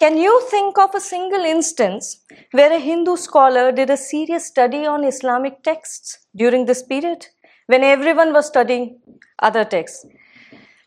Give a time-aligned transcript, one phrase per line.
[0.00, 4.86] Can you think of a single instance where a Hindu scholar did a serious study
[4.86, 7.26] on Islamic texts during this period
[7.66, 9.00] when everyone was studying
[9.40, 10.06] other texts?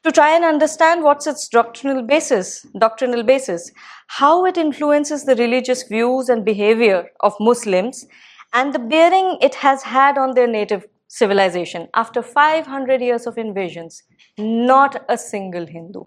[0.05, 3.69] To try and understand what's its doctrinal basis, doctrinal basis,
[4.07, 8.07] how it influences the religious views and behavior of Muslims
[8.53, 14.03] and the bearing it has had on their native civilization after 500 years of invasions,
[14.37, 16.05] not a single Hindu.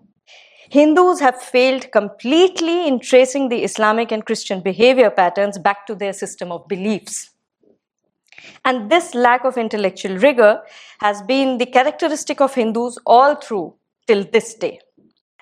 [0.71, 6.13] Hindus have failed completely in tracing the Islamic and Christian behavior patterns back to their
[6.13, 7.31] system of beliefs.
[8.65, 10.61] And this lack of intellectual rigor
[11.01, 13.75] has been the characteristic of Hindus all through
[14.07, 14.81] till this day.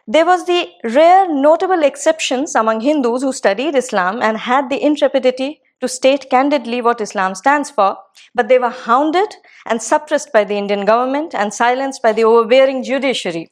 [0.06, 5.60] There was the rare notable exceptions among Hindus who studied Islam and had the intrepidity
[5.80, 7.96] to state candidly what Islam stands for,
[8.34, 9.34] but they were hounded
[9.66, 13.50] and suppressed by the Indian government and silenced by the overbearing judiciary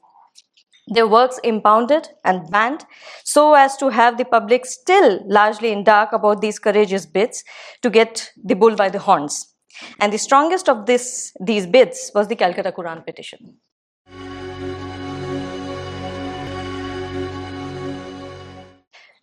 [0.90, 2.84] their works impounded and banned
[3.24, 7.44] so as to have the public still largely in dark about these courageous bids
[7.82, 9.54] to get the bull by the horns.
[10.00, 13.56] And the strongest of this, these bids was the Calcutta Quran petition.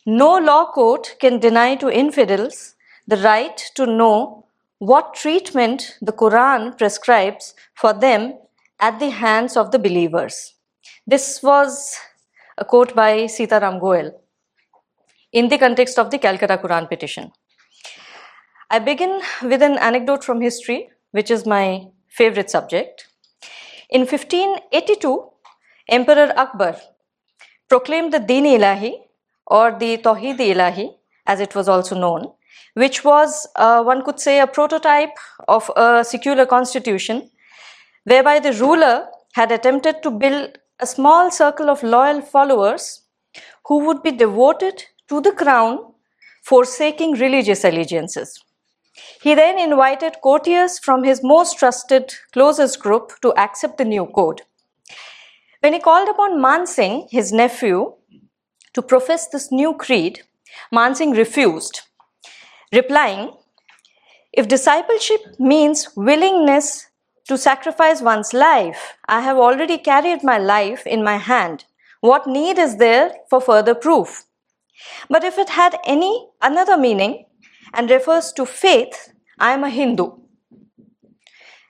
[0.05, 2.75] No law court can deny to infidels
[3.07, 4.45] the right to know
[4.79, 8.37] what treatment the Quran prescribes for them
[8.79, 10.53] at the hands of the believers.
[11.09, 11.95] This was
[12.57, 14.11] a quote by Sitaram Goel
[15.31, 17.31] in the context of the Calcutta Quran petition.
[18.69, 23.07] I begin with an anecdote from history, which is my favorite subject.
[23.89, 25.29] In 1582,
[25.87, 26.75] Emperor Akbar
[27.69, 28.91] proclaimed the Dini Ilahi
[29.45, 30.89] or the Tawhid Ilahi,
[31.25, 32.33] as it was also known,
[32.73, 37.29] which was, uh, one could say, a prototype of a secular constitution
[38.03, 43.01] whereby the ruler had attempted to build a small circle of loyal followers
[43.65, 45.79] who would be devoted to the crown,
[46.43, 48.43] forsaking religious allegiances.
[49.21, 54.41] He then invited courtiers from his most trusted, closest group to accept the new code.
[55.61, 57.93] When he called upon Mansingh, his nephew,
[58.73, 60.21] to profess this new creed,
[60.73, 61.81] Mansingh refused,
[62.71, 63.31] replying,
[64.31, 66.86] If discipleship means willingness
[67.27, 68.97] to sacrifice one's life.
[69.07, 71.65] I have already carried my life in my hand.
[72.01, 74.25] What need is there for further proof?
[75.09, 77.25] But if it had any another meaning
[77.73, 80.11] and refers to faith, I am a Hindu.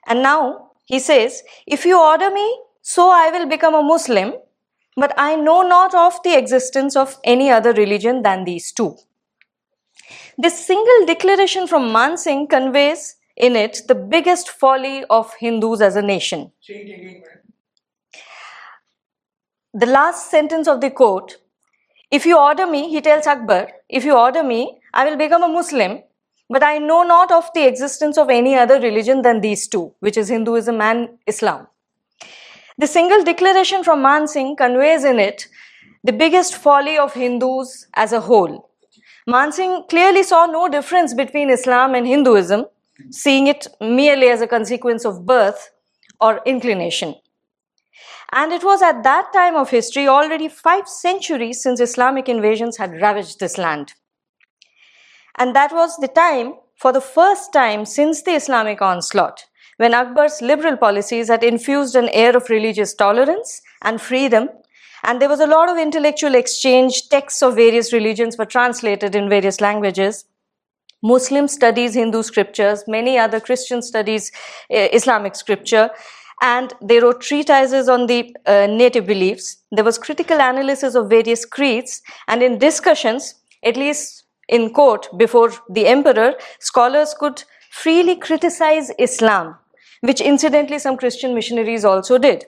[0.05, 4.33] And now he says, If you order me, so I will become a Muslim,
[4.95, 8.95] but I know not of the existence of any other religion than these two.
[10.37, 16.01] This single declaration from Mansingh conveys in it the biggest folly of Hindus as a
[16.01, 16.51] nation.
[19.73, 21.37] The last sentence of the quote
[22.09, 25.47] if you order me, he tells Akbar, if you order me, I will become a
[25.49, 26.03] Muslim,
[26.49, 30.15] but I know not of the existence of any other religion than these two, which
[30.15, 31.67] is Hinduism and Islam.
[32.77, 35.47] The single declaration from Mansingh conveys in it
[36.03, 38.69] the biggest folly of Hindus as a whole.
[39.27, 42.67] Mansingh clearly saw no difference between Islam and Hinduism,
[43.09, 45.71] seeing it merely as a consequence of birth
[46.19, 47.15] or inclination.
[48.31, 52.99] And it was at that time of history, already five centuries since Islamic invasions had
[53.01, 53.93] ravaged this land.
[55.37, 59.45] And that was the time, for the first time since the Islamic onslaught,
[59.77, 64.49] when Akbar's liberal policies had infused an air of religious tolerance and freedom.
[65.03, 69.29] And there was a lot of intellectual exchange, texts of various religions were translated in
[69.29, 70.25] various languages.
[71.03, 74.31] Muslim studies Hindu scriptures, many other Christian studies
[74.73, 75.89] uh, Islamic scripture,
[76.41, 79.57] and they wrote treatises on the uh, native beliefs.
[79.71, 85.51] There was critical analysis of various creeds, and in discussions, at least in court before
[85.69, 89.55] the emperor, scholars could freely criticize Islam,
[90.01, 92.45] which incidentally some Christian missionaries also did.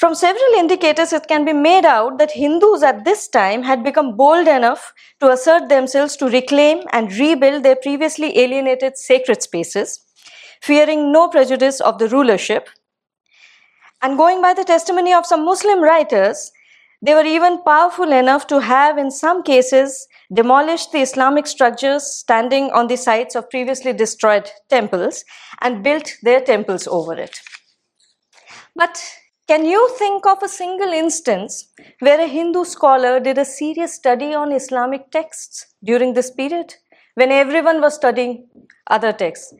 [0.00, 4.16] From several indicators, it can be made out that Hindus at this time had become
[4.16, 10.00] bold enough to assert themselves to reclaim and rebuild their previously alienated sacred spaces,
[10.62, 12.70] fearing no prejudice of the rulership.
[14.00, 16.50] And going by the testimony of some Muslim writers,
[17.02, 22.70] they were even powerful enough to have, in some cases, demolished the Islamic structures standing
[22.70, 25.26] on the sites of previously destroyed temples
[25.60, 27.38] and built their temples over it.
[28.74, 29.19] But
[29.50, 34.32] can you think of a single instance where a Hindu scholar did a serious study
[34.32, 36.74] on Islamic texts during this period
[37.14, 38.46] when everyone was studying
[38.86, 39.52] other texts?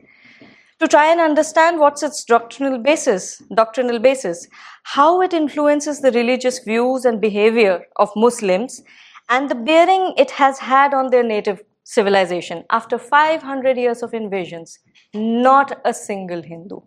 [0.79, 4.47] To try and understand what's its doctrinal basis, doctrinal basis,
[4.83, 8.81] how it influences the religious views and behavior of Muslims
[9.27, 14.79] and the bearing it has had on their native civilization after 500 years of invasions,
[15.13, 16.79] not a single Hindu.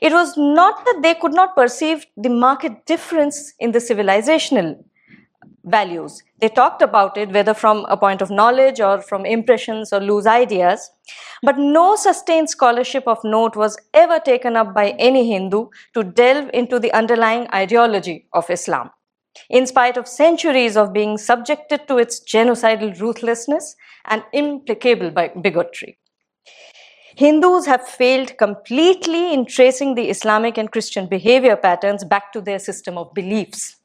[0.00, 4.82] It was not that they could not perceive the marked difference in the civilizational
[5.64, 6.22] values.
[6.40, 10.26] They talked about it, whether from a point of knowledge or from impressions or loose
[10.26, 10.90] ideas.
[11.42, 16.50] But no sustained scholarship of note was ever taken up by any Hindu to delve
[16.52, 18.90] into the underlying ideology of Islam.
[19.48, 25.10] In spite of centuries of being subjected to its genocidal ruthlessness and implacable
[25.40, 25.98] bigotry.
[27.16, 32.58] Hindus have failed completely in tracing the Islamic and Christian behavior patterns back to their
[32.58, 33.76] system of beliefs.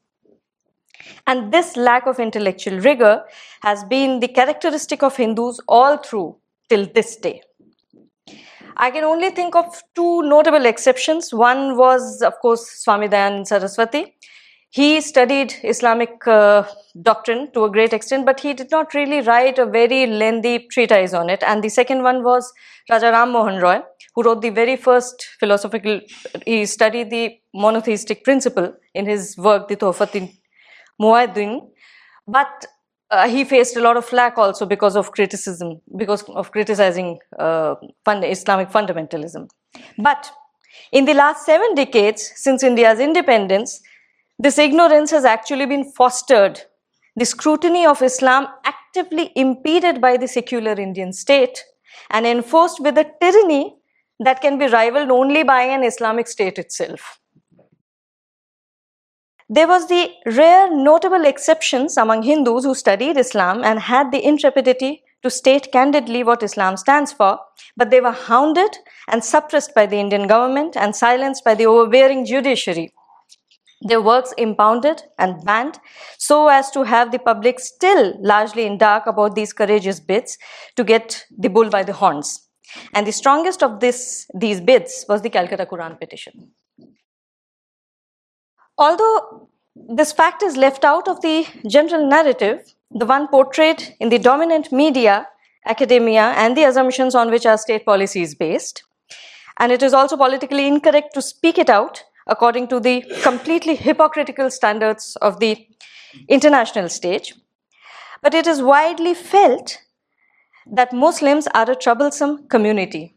[1.26, 3.22] And this lack of intellectual rigor
[3.62, 6.36] has been the characteristic of Hindus all through
[6.68, 7.42] till this day.
[8.76, 11.34] I can only think of two notable exceptions.
[11.34, 14.14] One was, of course, Swami Dayanand Saraswati.
[14.70, 16.64] He studied Islamic uh,
[17.00, 21.14] doctrine to a great extent, but he did not really write a very lengthy treatise
[21.14, 21.42] on it.
[21.42, 22.52] And the second one was
[22.90, 23.80] Raja Ram Mohan Roy,
[24.14, 26.00] who wrote the very first philosophical,
[26.44, 30.36] he studied the monotheistic principle in his work, the Tuhfat
[31.00, 31.60] Muwahhidin,
[32.26, 32.66] but
[33.10, 37.74] uh, he faced a lot of flack also because of criticism, because of criticizing uh,
[38.04, 39.48] fund Islamic fundamentalism.
[39.96, 40.30] But
[40.92, 43.80] in the last seven decades, since India's independence,
[44.38, 46.60] this ignorance has actually been fostered.
[47.16, 51.64] The scrutiny of Islam actively impeded by the secular Indian state
[52.10, 53.76] and enforced with a tyranny
[54.20, 57.20] that can be rivaled only by an Islamic state itself.
[59.48, 65.02] There was the rare notable exceptions among Hindus who studied Islam and had the intrepidity
[65.22, 67.40] to state candidly what Islam stands for,
[67.76, 68.76] but they were hounded
[69.08, 72.92] and suppressed by the Indian government and silenced by the overbearing judiciary.
[73.80, 75.78] Their works impounded and banned
[76.18, 80.36] so as to have the public still largely in dark about these courageous bids
[80.76, 82.48] to get the bull by the horns.
[82.92, 86.50] And the strongest of this, these bids was the Calcutta Quran petition.
[88.76, 94.18] Although this fact is left out of the general narrative, the one portrayed in the
[94.18, 95.28] dominant media,
[95.66, 98.82] academia, and the assumptions on which our state policy is based,
[99.58, 104.50] and it is also politically incorrect to speak it out according to the completely hypocritical
[104.50, 105.66] standards of the
[106.28, 107.34] international stage.
[108.22, 109.78] But it is widely felt
[110.70, 113.14] that Muslims are a troublesome community,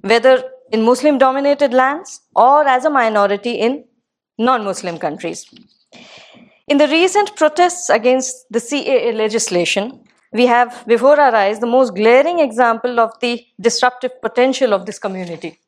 [0.00, 0.42] whether
[0.72, 3.84] in Muslim dominated lands or as a minority in
[4.38, 5.46] non-Muslim countries.
[6.66, 11.94] In the recent protests against the CAA legislation, we have before our eyes the most
[11.94, 15.58] glaring example of the disruptive potential of this community.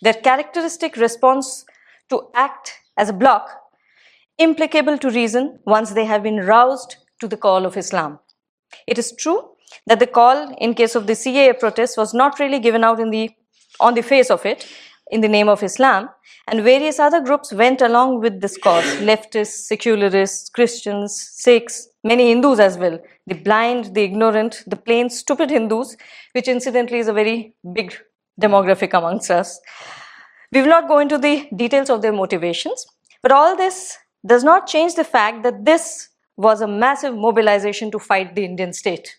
[0.00, 1.64] Their characteristic response
[2.10, 3.50] to act as a bloc,
[4.38, 8.18] implicable to reason once they have been roused to the call of Islam.
[8.86, 9.50] It is true
[9.86, 13.10] that the call in case of the CAA protests was not really given out in
[13.10, 13.30] the,
[13.80, 14.66] on the face of it
[15.10, 16.08] in the name of Islam,
[16.48, 22.58] and various other groups went along with this cause leftists, secularists, Christians, Sikhs, many Hindus
[22.58, 22.98] as well.
[23.26, 25.96] The blind, the ignorant, the plain stupid Hindus,
[26.32, 27.94] which incidentally is a very big
[28.40, 29.60] demographic amongst us.
[30.52, 32.86] We will not go into the details of their motivations,
[33.22, 37.98] but all this does not change the fact that this was a massive mobilization to
[37.98, 39.16] fight the Indian state.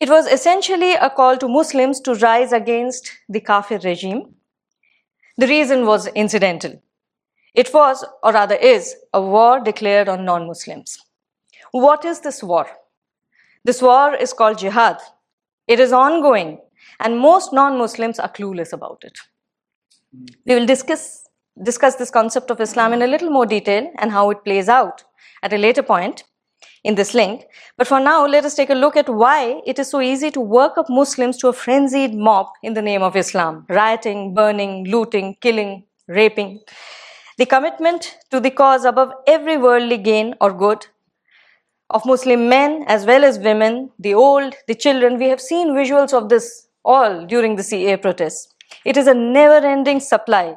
[0.00, 4.34] It was essentially a call to Muslims to rise against the Kafir regime
[5.38, 6.82] the reason was incidental.
[7.54, 10.98] It was, or rather is, a war declared on non Muslims.
[11.70, 12.66] What is this war?
[13.64, 14.98] This war is called jihad.
[15.66, 16.58] It is ongoing,
[17.02, 19.18] and most non Muslims are clueless about it.
[20.46, 21.24] We will discuss,
[21.62, 25.04] discuss this concept of Islam in a little more detail and how it plays out
[25.42, 26.24] at a later point
[26.84, 27.44] in this link.
[27.76, 30.40] But for now, let us take a look at why it is so easy to
[30.40, 35.36] work up Muslims to a frenzied mob in the name of Islam rioting, burning, looting,
[35.40, 36.60] killing, raping.
[37.38, 40.86] The commitment to the cause above every worldly gain or good
[41.90, 45.18] of Muslim men as well as women, the old, the children.
[45.18, 48.48] We have seen visuals of this all during the CAA protests.
[48.84, 50.56] It is a never ending supply.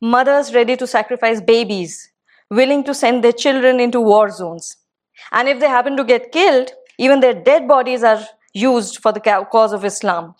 [0.00, 2.10] Mothers ready to sacrifice babies,
[2.50, 4.76] willing to send their children into war zones.
[5.32, 8.20] And if they happen to get killed, even their dead bodies are
[8.54, 10.34] used for the cause of Islam,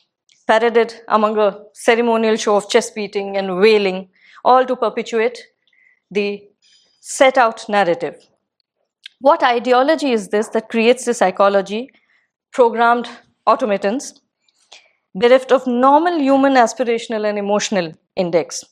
[0.46, 4.08] paraded among a ceremonial show of chest beating and wailing,
[4.44, 5.38] all to perpetuate
[6.10, 6.42] the
[7.00, 8.16] set out narrative.
[9.20, 11.90] What ideology is this that creates the psychology,
[12.52, 13.08] programmed
[13.46, 14.20] automatons,
[15.14, 18.64] bereft of normal human aspirational and emotional index?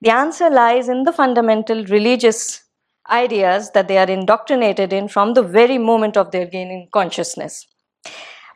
[0.00, 2.64] The answer lies in the fundamental religious
[3.10, 7.66] ideas that they are indoctrinated in from the very moment of their gaining consciousness.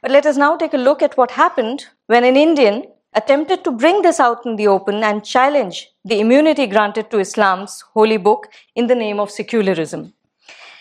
[0.02, 3.70] But let us now take a look at what happened when an Indian attempted to
[3.70, 8.48] bring this out in the open and challenge the immunity granted to Islam's holy book
[8.74, 10.14] in the name of secularism.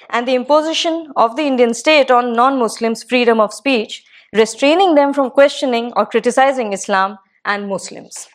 [0.10, 5.14] And the imposition of the Indian state on non Muslims' freedom of speech, restraining them
[5.14, 8.28] from questioning or criticizing Islam and Muslims.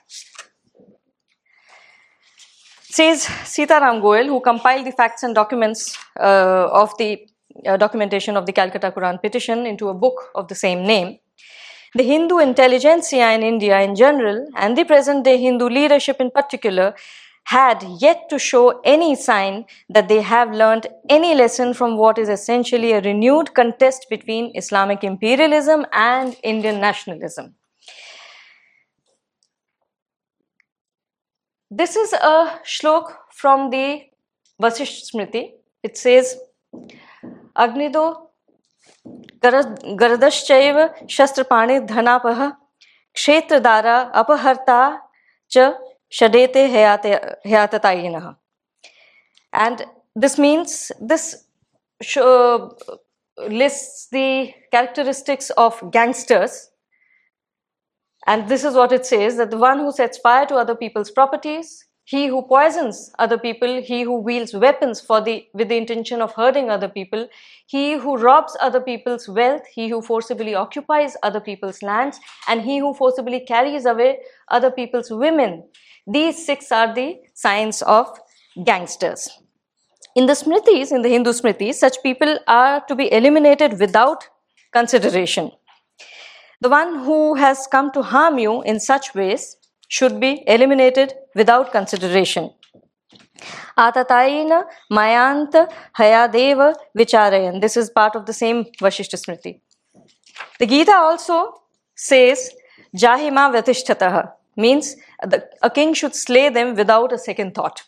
[2.82, 7.26] Says Sitaram Goel, who compiled the facts and documents uh, of the
[7.66, 11.18] uh, documentation of the Calcutta Quran petition into a book of the same name.
[11.94, 16.94] The Hindu intelligentsia in India in general and the present day Hindu leadership in particular
[17.45, 22.29] had yet to show any sign that they have learned any lesson from what is
[22.29, 27.55] essentially a renewed contest between Islamic imperialism and Indian nationalism.
[31.69, 34.03] This is a shlok from the
[34.61, 35.53] Vasisht Smriti.
[35.83, 36.37] It says,
[37.57, 38.03] अग्निदो
[39.99, 40.77] गरदश्चैव
[41.09, 42.49] शस्त्रपाणि धनापः
[43.15, 44.81] क्षेत्रदारा अपहर्ता
[45.53, 45.71] च
[46.18, 46.62] Shadete
[47.44, 48.36] Hayatatainaha.
[49.52, 51.44] And this means this
[53.48, 56.70] lists the characteristics of gangsters.
[58.26, 61.10] And this is what it says that the one who sets fire to other people's
[61.10, 66.22] properties, he who poisons other people, he who wields weapons for the, with the intention
[66.22, 67.26] of hurting other people,
[67.66, 72.78] he who robs other people's wealth, he who forcibly occupies other people's lands, and he
[72.78, 74.18] who forcibly carries away
[74.52, 75.64] other people's women.
[76.06, 78.06] These six are the signs of
[78.64, 79.28] gangsters.
[80.14, 84.28] In the Smritis, in the Hindu Smritis, such people are to be eliminated without
[84.72, 85.50] consideration.
[86.60, 89.56] The one who has come to harm you in such ways
[89.88, 92.50] should be eliminated without consideration.
[93.78, 97.60] Atataina Mayanta Hayadeva Vicharayan.
[97.60, 99.60] This is part of the same Vasishtha Smriti.
[100.58, 101.62] The Gita also
[101.94, 102.52] says
[102.96, 104.96] Jahima Vatishtataha means
[105.62, 107.82] a king should slay them without a second thought.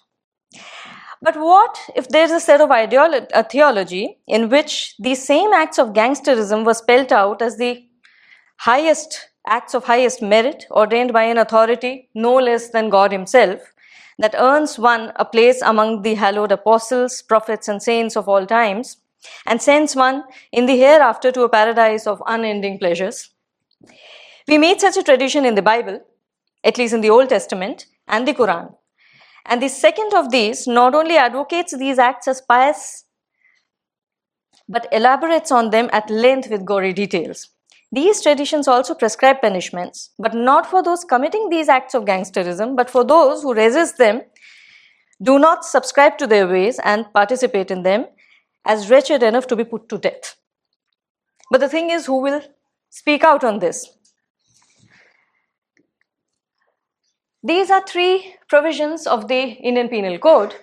[1.20, 5.78] But what if there's a set of ideolo- a theology in which these same acts
[5.78, 7.84] of gangsterism were spelt out as the
[8.58, 13.72] highest acts of highest merit ordained by an authority no less than God Himself
[14.18, 18.96] that earns one a place among the hallowed apostles, prophets, and saints of all times,
[19.46, 23.30] and sends one in the hereafter to a paradise of unending pleasures.
[24.48, 26.00] We meet such a tradition in the Bible,
[26.64, 28.74] at least in the Old Testament, and the Quran.
[29.46, 33.04] And the second of these not only advocates these acts as pious,
[34.68, 37.48] but elaborates on them at length with gory details.
[37.90, 42.90] These traditions also prescribe punishments, but not for those committing these acts of gangsterism, but
[42.90, 44.22] for those who resist them,
[45.22, 48.06] do not subscribe to their ways, and participate in them
[48.64, 50.36] as wretched enough to be put to death.
[51.50, 52.42] But the thing is, who will
[52.90, 53.90] speak out on this?
[57.42, 60.54] These are three provisions of the Indian Penal Code,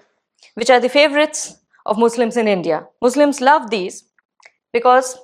[0.53, 2.87] which are the favorites of Muslims in India.
[3.01, 4.03] Muslims love these
[4.71, 5.17] because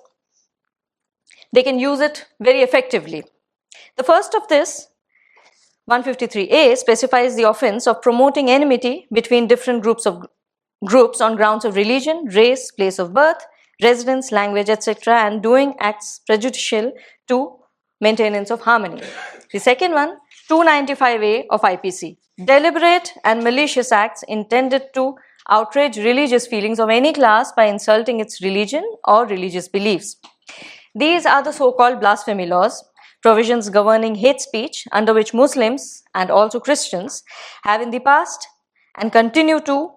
[1.54, 3.24] they can use it very effectively.
[3.98, 4.88] The first of this,
[5.90, 10.26] 153A, specifies the offense of promoting enmity between different groups of
[10.86, 13.46] groups on grounds of religion, race, place of birth,
[13.82, 16.92] residence, language, etc., and doing acts prejudicial
[17.28, 17.56] to
[18.00, 19.02] maintenance of harmony.
[19.52, 20.18] The second one,
[20.50, 25.16] 295A of IPC, deliberate and malicious acts intended to
[25.50, 30.18] outrage religious feelings of any class by insulting its religion or religious beliefs.
[30.94, 32.84] These are the so-called blasphemy laws,
[33.22, 37.24] provisions governing hate speech under which Muslims and also Christians
[37.64, 38.48] have in the past
[38.98, 39.92] and continue to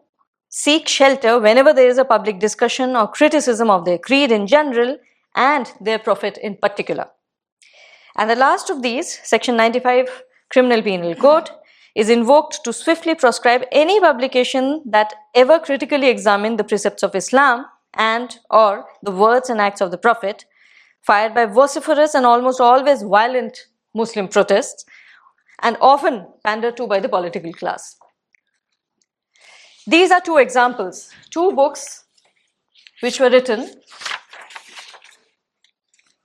[0.48, 4.96] seek shelter whenever there is a public discussion or criticism of their creed in general
[5.34, 7.08] and their prophet in particular.
[8.16, 11.50] And the last of these, Section 95 Criminal Penal Code,
[11.96, 17.66] is invoked to swiftly proscribe any publication that ever critically examined the precepts of Islam
[17.94, 20.44] and or the words and acts of the prophet
[21.06, 23.58] fired by vociferous and almost always violent
[23.94, 24.84] Muslim protests,
[25.62, 27.96] and often pandered to by the political class.
[29.87, 32.04] These are two examples, two books
[33.00, 33.70] which were written,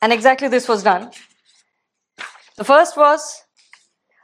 [0.01, 1.11] and exactly this was done.
[2.55, 3.43] The first was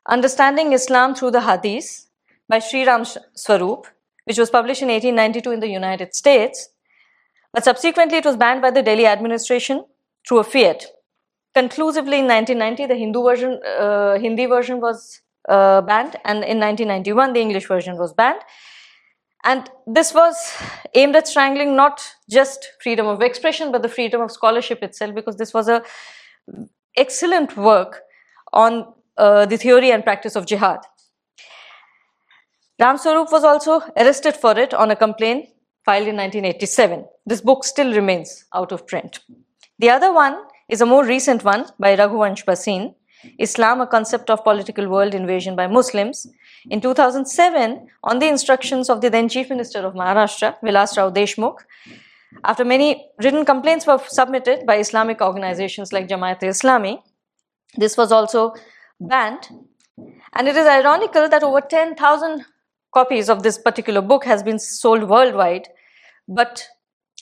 [0.08, 2.08] Understanding Islam Through the Hadith
[2.48, 3.88] by Sri Ram Swarup,
[4.24, 6.70] which was published in 1892 in the United States,
[7.54, 9.84] but subsequently it was banned by the Delhi administration
[10.28, 10.86] through a fiat.
[11.54, 17.34] Conclusively, in 1990, the Hindu version, uh, Hindi version was uh, banned, and in 1991,
[17.34, 18.42] the English version was banned.
[19.46, 20.36] And this was
[20.96, 25.38] aimed at strangling not just freedom of expression, but the freedom of scholarship itself, because
[25.38, 25.84] this was a
[26.98, 28.02] excellent work
[28.54, 30.80] on uh, the theory and practice of jihad.
[32.80, 35.48] Ram Swarup was also arrested for it on a complaint
[35.86, 37.06] filed in 1987.
[37.26, 39.20] This book still remains out of print.
[39.78, 40.38] The other one
[40.70, 42.96] is a more recent one by Raghuvansh Bhasin,
[43.40, 46.28] Islam, a concept of political world invasion by Muslims.
[46.70, 51.58] In 2007, on the instructions of the then Chief Minister of Maharashtra, Vilas Rao Deshmukh,
[52.44, 57.02] after many written complaints were submitted by Islamic organizations like Jamaat-e-Islami,
[57.78, 58.54] this was also
[59.00, 59.50] banned.
[60.34, 62.46] And it is ironical that over 10,000
[62.94, 65.68] copies of this particular book has been sold worldwide,
[66.28, 66.68] but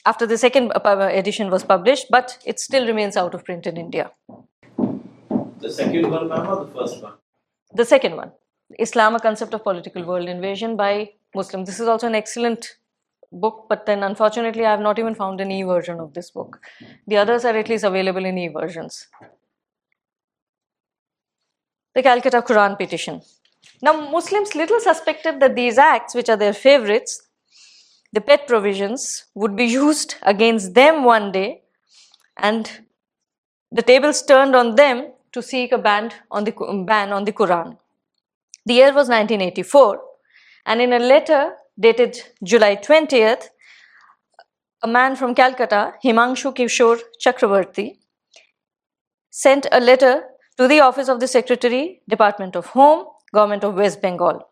[0.04, 3.76] after the second uh, edition was published, but it still remains out of print in
[3.76, 4.10] India.
[5.60, 7.14] The second one, ma'am, or the first one?
[7.72, 8.32] The second one,
[8.78, 11.68] Islam, a concept of political world invasion by Muslims.
[11.68, 12.76] This is also an excellent
[13.32, 16.60] book, but then unfortunately I have not even found an e-version of this book.
[17.06, 19.08] The others are at least available in e-versions.
[21.94, 23.22] The Calcutta Quran petition.
[23.82, 27.23] Now Muslims little suspected that these acts, which are their favorites,
[28.14, 31.62] the pet provisions, would be used against them one day
[32.36, 32.70] and
[33.70, 36.52] the tables turned on them to seek a ban on the,
[36.86, 37.76] ban on the Quran.
[38.66, 40.00] The year was 1984
[40.66, 43.48] and in a letter dated July 20th,
[44.82, 47.98] a man from Calcutta, Himanshu Kishore Chakravarti,
[49.30, 50.22] sent a letter
[50.56, 54.48] to the office of the Secretary, Department of Home, Government of West Bengal,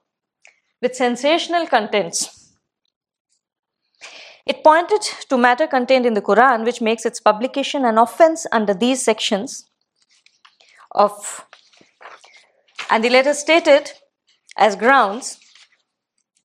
[0.80, 2.41] with sensational contents.
[4.46, 8.74] It pointed to matter contained in the Quran which makes its publication an offense under
[8.74, 9.68] these sections
[10.90, 11.46] of
[12.90, 13.92] and the letter stated
[14.56, 15.38] as grounds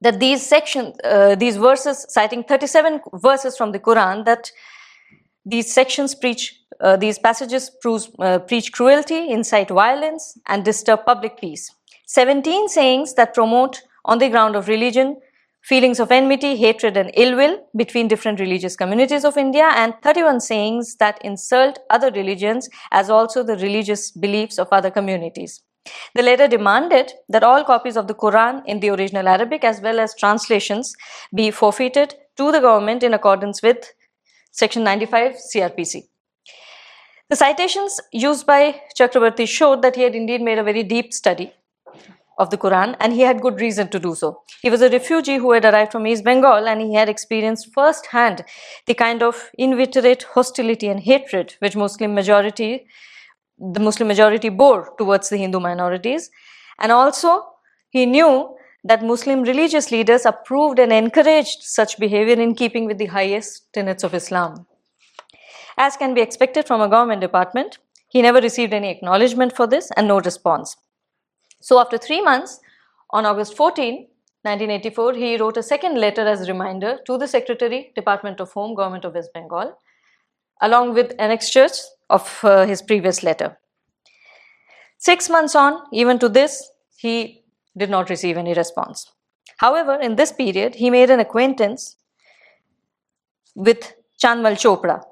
[0.02, 4.52] that these sections, uh, these verses, citing 37 verses from the Quran, that
[5.46, 11.40] these sections preach, uh, these passages proves, uh, preach cruelty, incite violence, and disturb public
[11.40, 11.72] peace.
[12.06, 15.18] 17 sayings that promote, on the ground of religion,
[15.68, 20.40] feelings of enmity, hatred, and ill will between different religious communities of India, and 31
[20.40, 25.62] sayings that insult other religions as also the religious beliefs of other communities.
[26.16, 30.00] The letter demanded that all copies of the Quran in the original Arabic as well
[30.00, 30.96] as translations
[31.36, 33.94] be forfeited to the government in accordance with
[34.52, 36.04] Section 95 CRPC.
[37.30, 41.52] The citations used by Chakrabarti showed that he had indeed made a very deep study
[42.38, 44.42] of the Quran and he had good reason to do so.
[44.62, 48.46] He was a refugee who had arrived from East Bengal and he had experienced firsthand
[48.86, 52.88] the kind of inveterate hostility and hatred which Muslim majority
[53.60, 56.30] the Muslim majority bore towards the Hindu minorities.
[56.80, 57.44] And also,
[57.90, 63.08] he knew that Muslim religious leaders approved and encouraged such behavior in keeping with the
[63.08, 64.68] highest tenets of Islam.
[65.78, 69.92] As can be expected from a government department, he never received any acknowledgement for this
[69.98, 70.76] and no response.
[71.60, 72.60] So after three months,
[73.12, 74.08] on August 14,
[74.44, 78.76] 1984, he wrote a second letter as a reminder to the Secretary, Department of Home,
[78.76, 79.78] Government of West Bengal,
[80.62, 83.58] along with annexures of uh, his previous letter.
[84.98, 87.44] Six months on, even to this, he
[87.78, 89.12] did not receive any response.
[89.58, 91.98] However, in this period, he made an acquaintance
[93.56, 95.04] with Chandmal Chopra,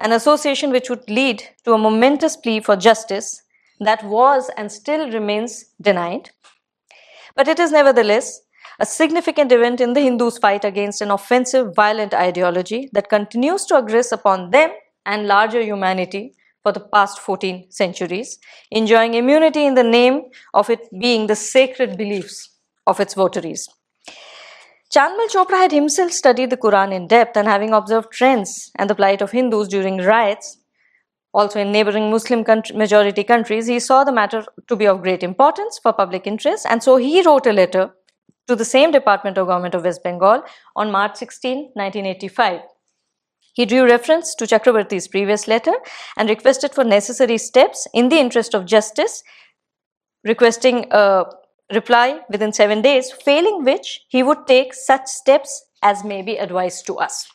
[0.00, 3.42] an association which would lead to a momentous plea for justice
[3.80, 6.30] that was and still remains denied.
[7.34, 8.40] But it is nevertheless
[8.78, 13.74] a significant event in the Hindus' fight against an offensive, violent ideology that continues to
[13.74, 14.70] aggress upon them
[15.04, 18.38] and larger humanity for the past 14 centuries,
[18.70, 20.22] enjoying immunity in the name
[20.54, 22.50] of it being the sacred beliefs
[22.86, 23.68] of its votaries.
[24.94, 28.94] Chandmal Chopra had himself studied the Quran in depth and having observed trends and the
[28.94, 30.58] plight of Hindus during riots,
[31.32, 35.22] also in neighboring Muslim country, majority countries, he saw the matter to be of great
[35.22, 37.90] importance for public interest and so he wrote a letter
[38.46, 40.42] to the same Department of Government of West Bengal
[40.74, 42.62] on March 16, 1985
[43.52, 45.74] he drew reference to Chakrabarti's previous letter
[46.16, 49.22] and requested for necessary steps in the interest of justice,
[50.24, 51.24] requesting a
[51.72, 56.86] reply within seven days, failing which he would take such steps as may be advised
[56.86, 57.28] to us.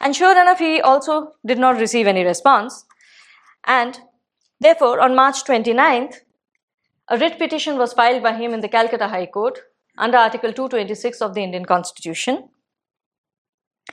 [0.00, 2.86] And sure enough, he also did not receive any response.
[3.66, 3.98] And
[4.60, 6.16] therefore, on March 29th,
[7.08, 9.58] a writ petition was filed by him in the Calcutta High Court
[9.98, 12.48] under Article 226 of the Indian Constitution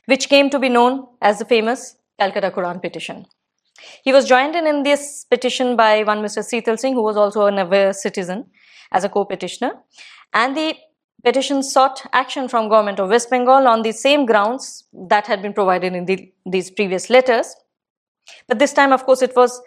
[0.06, 3.26] which came to be known as the famous Calcutta Quran petition.
[4.02, 6.42] He was joined in in this petition by one Mr.
[6.42, 8.46] Seetal Singh, who was also a Navar citizen
[8.92, 9.72] as a co-petitioner.
[10.32, 10.74] And the
[11.24, 15.52] petition sought action from government of West Bengal on the same grounds that had been
[15.52, 17.54] provided in the, these previous letters.
[18.46, 19.60] But this time, of course, it was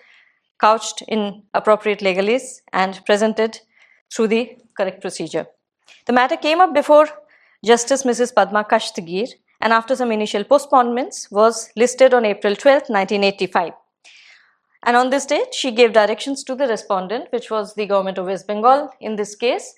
[0.60, 3.60] couched in appropriate legalese and presented
[4.13, 5.47] through the correct procedure.
[6.06, 7.08] The matter came up before
[7.65, 8.34] Justice Mrs.
[8.34, 9.28] Padma Khastgir
[9.62, 13.74] and after some initial postponements was listed on April 12, 1985.
[14.84, 18.26] And on this date, she gave directions to the respondent, which was the government of
[18.26, 19.74] West Bengal in this case,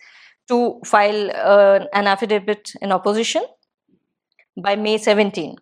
[0.47, 3.43] to file uh, an affidavit in opposition
[4.61, 5.55] by May 17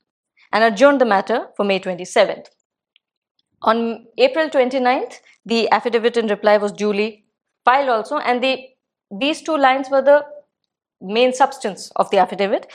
[0.51, 2.47] and adjourned the matter for May 27th.
[3.63, 7.25] On April 29th, the affidavit in reply was duly
[7.63, 8.67] filed also, and the,
[9.11, 10.25] these two lines were the
[10.99, 12.67] main substance of the affidavit,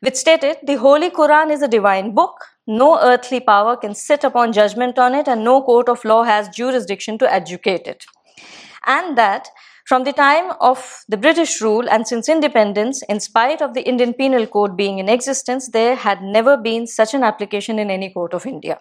[0.00, 2.44] which stated the Holy Quran is a divine book.
[2.66, 6.48] No earthly power can sit upon judgment on it, and no court of law has
[6.48, 8.04] jurisdiction to educate it.
[8.86, 9.48] And that
[9.86, 14.12] from the time of the British rule and since independence, in spite of the Indian
[14.12, 18.34] Penal Code being in existence, there had never been such an application in any court
[18.34, 18.80] of India.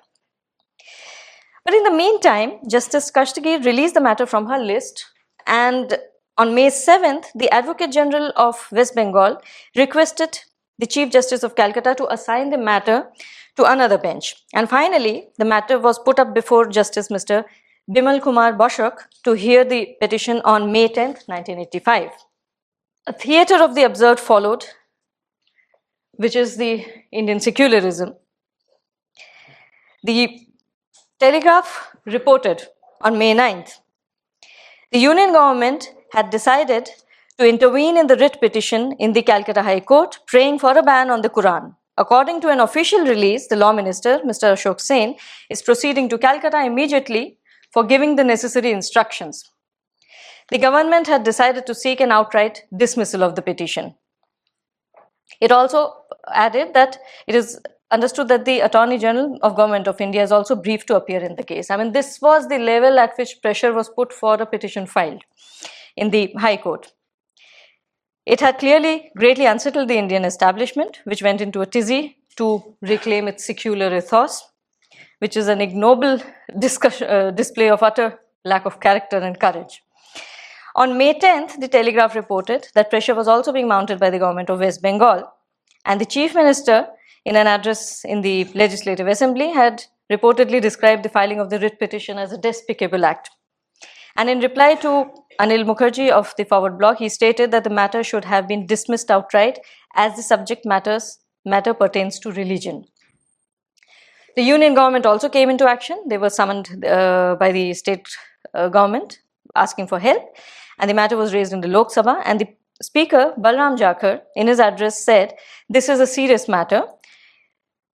[1.63, 5.05] But in the meantime, Justice Khastgir released the matter from her list
[5.45, 5.97] and
[6.37, 9.37] on May 7th, the Advocate General of West Bengal
[9.75, 10.39] requested
[10.79, 13.09] the Chief Justice of Calcutta to assign the matter
[13.57, 14.35] to another bench.
[14.53, 17.43] And finally, the matter was put up before Justice Mr.
[17.89, 18.93] Bimal Kumar Bashak
[19.23, 22.09] to hear the petition on May 10, 1985.
[23.07, 24.65] A theatre of the absurd followed,
[26.13, 28.15] which is the Indian secularism.
[30.03, 30.47] The
[31.21, 32.63] Telegraph reported
[32.99, 33.73] on May 9th.
[34.91, 36.89] The Union government had decided
[37.37, 41.11] to intervene in the writ petition in the Calcutta High Court, praying for a ban
[41.11, 41.75] on the Quran.
[41.95, 44.53] According to an official release, the law minister, Mr.
[44.53, 45.15] Ashok Sen,
[45.51, 47.37] is proceeding to Calcutta immediately
[47.71, 49.43] for giving the necessary instructions.
[50.49, 53.93] The government had decided to seek an outright dismissal of the petition.
[55.39, 55.93] It also
[56.33, 57.59] added that it is
[57.91, 61.35] understood that the Attorney General of Government of India is also briefed to appear in
[61.35, 61.69] the case.
[61.69, 65.23] I mean, this was the level at which pressure was put for a petition filed
[65.95, 66.91] in the High Court.
[68.25, 73.27] It had clearly greatly unsettled the Indian establishment, which went into a tizzy to reclaim
[73.27, 74.43] its secular ethos,
[75.19, 79.81] which is an ignoble uh, display of utter lack of character and courage.
[80.75, 84.49] On May 10th, the Telegraph reported that pressure was also being mounted by the government
[84.49, 85.29] of West Bengal,
[85.85, 86.87] and the Chief Minister,
[87.25, 91.79] in an address in the Legislative Assembly, had reportedly described the filing of the writ
[91.79, 93.29] petition as a despicable act.
[94.15, 98.03] And in reply to Anil Mukherjee of the Forward Bloc, he stated that the matter
[98.03, 99.59] should have been dismissed outright
[99.95, 102.85] as the subject matters matter pertains to religion.
[104.35, 106.03] The union government also came into action.
[106.07, 108.07] They were summoned uh, by the state
[108.53, 109.19] uh, government
[109.55, 110.23] asking for help,
[110.79, 112.21] and the matter was raised in the Lok Sabha.
[112.25, 112.47] And the
[112.81, 115.35] Speaker, Balram Jakhar, in his address said,
[115.69, 116.83] This is a serious matter.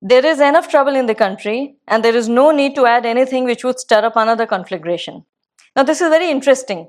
[0.02, 3.46] There is enough trouble in the country, and there is no need to add anything
[3.46, 5.26] which would stir up another conflagration.
[5.76, 6.88] Now, this is very interesting.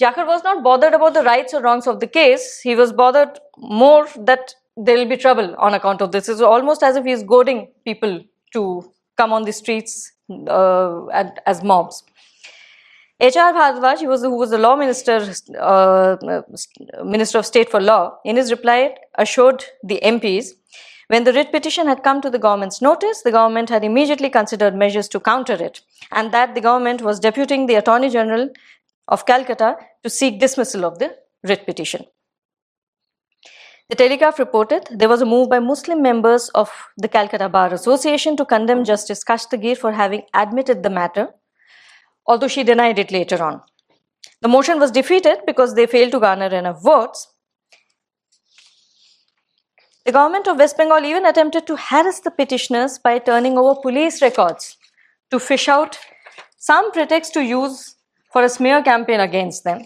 [0.00, 2.60] Jakhar was not bothered about the rights or wrongs of the case.
[2.60, 6.28] He was bothered more that there will be trouble on account of this.
[6.28, 8.20] It's almost as if he is goading people
[8.52, 10.12] to come on the streets
[10.48, 11.06] uh,
[11.46, 12.02] as mobs.
[13.18, 13.54] H.R.
[13.54, 16.16] Bhardwaj, who was, who was the law minister, uh,
[17.02, 20.48] minister of state for law, in his reply assured the MPs
[21.08, 24.74] when the writ petition had come to the government's notice, the government had immediately considered
[24.74, 28.48] measures to counter it, and that the government was deputing the Attorney General
[29.08, 32.04] of Calcutta to seek dismissal of the writ petition.
[33.88, 38.36] The Telegraph reported there was a move by Muslim members of the Calcutta Bar Association
[38.36, 41.28] to condemn Justice Khastgir for having admitted the matter,
[42.26, 43.62] although she denied it later on.
[44.42, 47.28] The motion was defeated because they failed to garner enough votes,
[50.06, 54.22] the government of West Bengal even attempted to harass the petitioners by turning over police
[54.22, 54.76] records
[55.32, 55.98] to fish out
[56.58, 57.96] some pretext to use
[58.32, 59.84] for a smear campaign against them.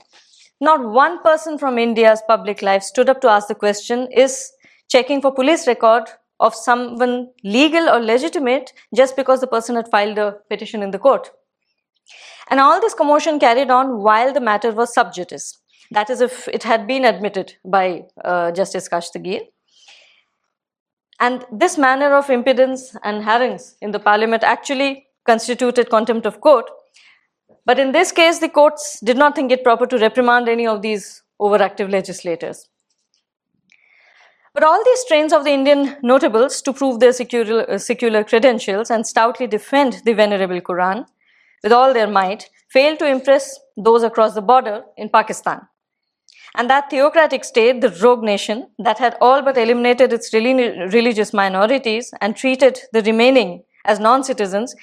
[0.60, 4.52] Not one person from India's public life stood up to ask the question is
[4.90, 6.04] checking for police record
[6.38, 10.98] of someone legal or legitimate just because the person had filed a petition in the
[10.98, 11.30] court.
[12.50, 15.58] And all this commotion carried on while the matter was sub judice.
[15.90, 19.46] That is, if it had been admitted by uh, Justice Khastgir.
[21.20, 26.70] And this manner of impedance and harangues in the parliament actually constituted contempt of court.
[27.66, 30.80] But in this case, the courts did not think it proper to reprimand any of
[30.80, 32.68] these overactive legislators.
[34.54, 38.90] But all these strains of the Indian notables to prove their secular, uh, secular credentials
[38.90, 41.06] and stoutly defend the venerable Quran
[41.62, 45.68] with all their might failed to impress those across the border in Pakistan.
[46.56, 52.12] And that theocratic state, the rogue nation, that had all but eliminated its religious minorities
[52.20, 54.74] and treated the remaining as non citizens,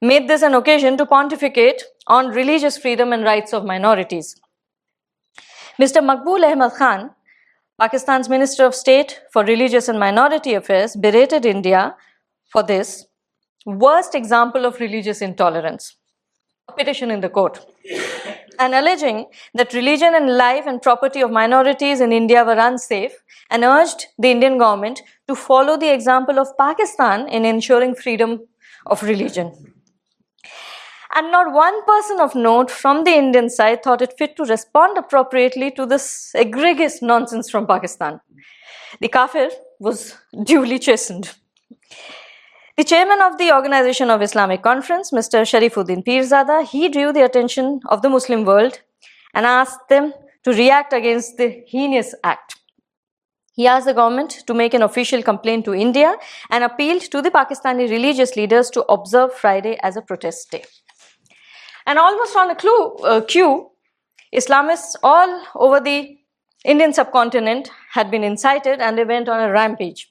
[0.00, 4.36] made this an occasion to pontificate on religious freedom and rights of minorities.
[5.80, 6.02] Mr.
[6.02, 7.10] Maqbool Ahmad Khan,
[7.78, 11.94] Pakistan's Minister of State for Religious and Minority Affairs, berated India
[12.50, 13.06] for this
[13.64, 15.96] worst example of religious intolerance.
[16.68, 17.64] A petition in the court.
[18.58, 23.12] And alleging that religion and life and property of minorities in India were unsafe
[23.50, 28.40] and urged the Indian government to follow the example of Pakistan in ensuring freedom
[28.86, 29.52] of religion.
[31.14, 34.96] And not one person of note from the Indian side thought it fit to respond
[34.96, 38.20] appropriately to this egregious nonsense from Pakistan.
[39.00, 41.30] The kafir was duly chastened.
[42.82, 45.42] The chairman of the Organization of Islamic Conference, Mr.
[45.50, 48.80] Sharifuddin Pirzada, he drew the attention of the Muslim world
[49.34, 52.56] and asked them to react against the heinous act.
[53.54, 56.16] He asked the government to make an official complaint to India
[56.50, 60.64] and appealed to the Pakistani religious leaders to observe Friday as a protest day.
[61.86, 63.70] And almost on a clue, uh, cue,
[64.34, 66.18] Islamists all over the
[66.64, 70.08] Indian subcontinent had been incited and they went on a rampage.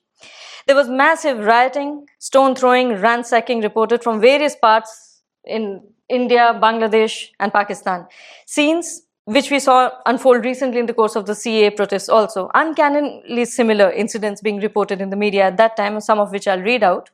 [0.71, 7.51] There was massive rioting, stone throwing, ransacking reported from various parts in India, Bangladesh, and
[7.51, 8.07] Pakistan.
[8.45, 12.49] Scenes which we saw unfold recently in the course of the CAA protests also.
[12.53, 16.61] Uncannily similar incidents being reported in the media at that time, some of which I'll
[16.61, 17.09] read out.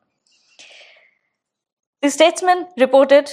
[2.04, 3.32] The statesman reported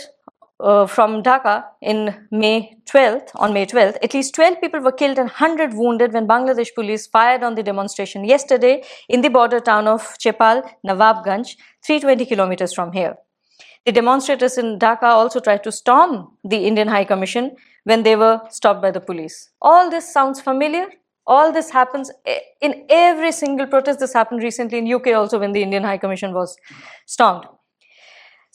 [0.60, 5.18] uh, from Dhaka in May 12th, on May 12th, at least 12 people were killed
[5.18, 9.88] and 100 wounded when Bangladesh police fired on the demonstration yesterday in the border town
[9.88, 13.16] of Chapai, Nawabganj, 320 kilometers from here.
[13.84, 18.40] The demonstrators in Dhaka also tried to storm the Indian High Commission when they were
[18.48, 19.50] stopped by the police.
[19.60, 20.86] All this sounds familiar.
[21.26, 22.10] All this happens
[22.60, 23.98] in every single protest.
[23.98, 26.56] This happened recently in UK also when the Indian High Commission was
[27.06, 27.44] stormed.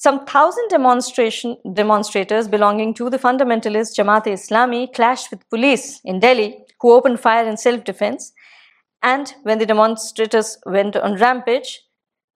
[0.01, 6.93] Some thousand demonstration, demonstrators belonging to the fundamentalist Jamaat-e-Islami clashed with police in Delhi who
[6.93, 8.31] opened fire in self-defense.
[9.03, 11.81] And when the demonstrators went on rampage,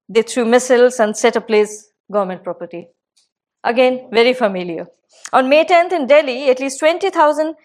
[0.09, 2.89] they threw missiles and set ablaze government property.
[3.63, 4.87] Again, very familiar.
[5.31, 7.55] On May 10th in Delhi, at least 20,000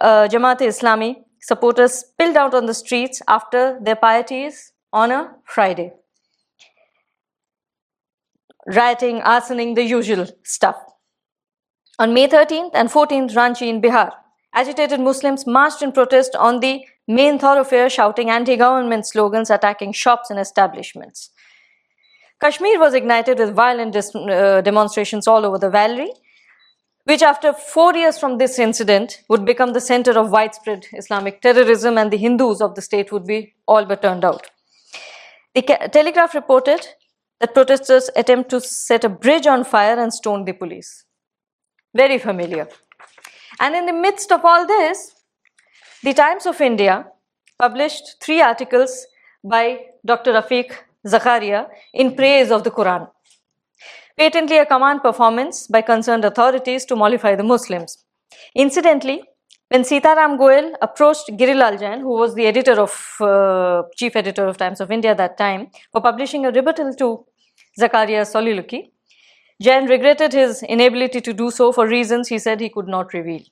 [0.00, 5.92] uh, Jamaat-e-Islami supporters spilled out on the streets after their pieties on a Friday
[8.74, 10.76] rioting, arsoning, the usual stuff.
[11.98, 14.12] On May 13th and 14th, Ranchi in Bihar,
[14.54, 20.30] agitated Muslims marched in protest on the main thoroughfare, shouting anti government slogans, attacking shops
[20.30, 21.30] and establishments.
[22.40, 26.10] Kashmir was ignited with violent dis- uh, demonstrations all over the valley,
[27.04, 31.98] which, after four years from this incident, would become the center of widespread Islamic terrorism,
[31.98, 34.48] and the Hindus of the state would be all but turned out.
[35.54, 36.86] The Telegraph reported
[37.40, 41.04] that protesters attempt to set a bridge on fire and stone the police.
[41.94, 42.68] Very familiar.
[43.58, 45.14] And in the midst of all this,
[46.02, 47.06] the Times of India
[47.58, 49.06] published three articles
[49.42, 50.32] by Dr.
[50.32, 50.72] Rafiq
[51.06, 53.08] Zakaria in praise of the Quran.
[54.16, 58.04] Patently a command performance by concerned authorities to mollify the Muslims.
[58.54, 59.22] Incidentally,
[59.68, 64.56] when Sitaram Goel approached Girilal Jain, who was the editor of, uh, chief editor of
[64.56, 67.24] Times of India at that time, for publishing a rebuttal to
[67.78, 68.92] Zakaria's soliloquy,
[69.60, 73.42] Jain regretted his inability to do so for reasons he said he could not reveal.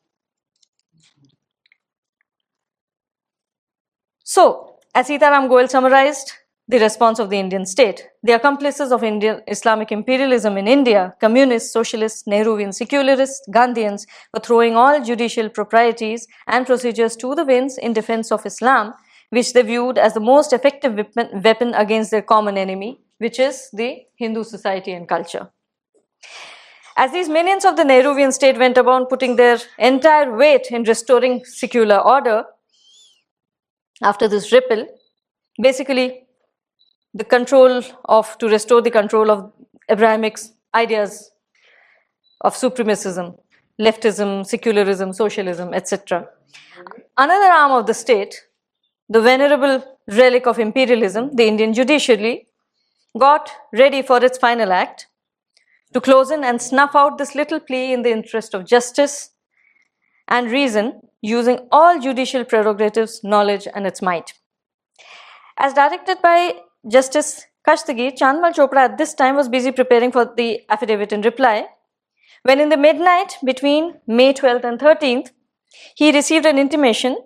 [4.25, 6.33] So, as Sitaram Goel summarized
[6.67, 11.73] the response of the Indian state, the accomplices of Indian Islamic imperialism in India, communists,
[11.73, 17.95] socialists, Nehruvian secularists, Gandhians, were throwing all judicial proprieties and procedures to the winds in
[17.95, 18.93] defense of Islam,
[19.31, 21.07] which they viewed as the most effective
[21.45, 25.51] weapon, against their common enemy, which is the Hindu society and culture.
[26.97, 31.45] As these minions of the Nehruvian state went about putting their entire weight in restoring
[31.45, 32.45] secular order,
[34.03, 34.87] after this ripple,
[35.61, 36.25] basically
[37.15, 39.53] the control of, to restore the control of
[39.89, 40.39] Abrahamic
[40.75, 41.31] ideas
[42.41, 43.39] of supremacism,
[43.81, 46.29] leftism, secularism, socialism, etc.
[47.17, 48.35] Another arm of the state,
[49.09, 52.49] the venerable relic of imperialism, the Indian judiciary,
[53.19, 55.07] got ready for its final act
[55.95, 59.31] to close in and snuff out this little plea in the interest of justice
[60.29, 64.35] and reason using all judicial prerogatives, knowledge, and its might.
[65.59, 66.55] As directed by
[66.87, 71.67] Justice Kashtagi, Chandmal Chopra at this time was busy preparing for the affidavit in reply
[72.43, 75.31] when, in the midnight between May 12th and 13th,
[75.97, 77.17] he received an intimation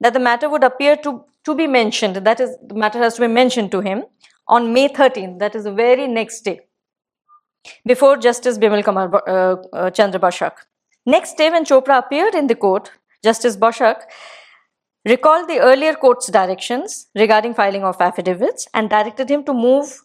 [0.00, 3.22] that the matter would appear to, to be mentioned, that is, the matter has to
[3.22, 4.04] be mentioned to him
[4.48, 6.60] on May 13th, that is the very next day,
[7.86, 10.52] before Justice Bimal Kumar uh, uh, Chandra Bashak.
[11.06, 12.90] Next day, when Chopra appeared in the court,
[13.22, 14.02] Justice Bashak
[15.06, 20.00] recalled the earlier court's directions regarding filing of affidavits and directed him to move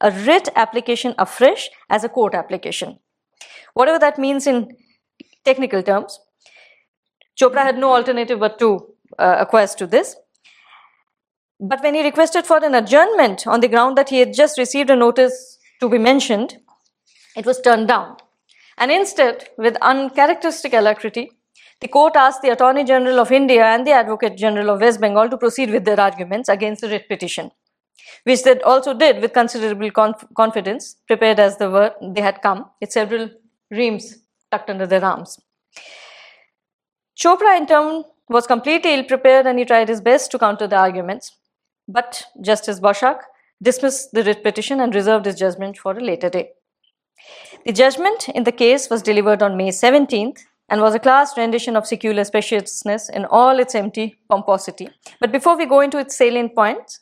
[0.00, 2.98] a writ application afresh as a court application.
[3.74, 4.76] Whatever that means in
[5.44, 6.20] technical terms,
[7.40, 10.16] Chopra had no alternative but to uh, acquiesce to this.
[11.60, 14.90] But when he requested for an adjournment on the ground that he had just received
[14.90, 16.58] a notice to be mentioned,
[17.36, 18.16] it was turned down.
[18.78, 21.30] And instead, with uncharacteristic alacrity,
[21.80, 25.28] the court asked the Attorney General of India and the Advocate General of West Bengal
[25.28, 27.50] to proceed with their arguments against the writ petition,
[28.24, 32.66] which they also did with considerable conf- confidence, prepared as they were they had come,
[32.80, 33.30] with several
[33.70, 34.18] reams
[34.50, 35.38] tucked under their arms.
[37.16, 40.76] Chopra, in turn, was completely ill prepared and he tried his best to counter the
[40.76, 41.36] arguments.
[41.88, 43.20] But Justice Basak
[43.62, 46.50] dismissed the writ petition and reserved his judgment for a later day.
[47.64, 51.76] The judgment in the case was delivered on May 17th and was a class rendition
[51.76, 54.88] of secular spaciousness in all its empty pomposity.
[55.20, 57.00] But before we go into its salient points,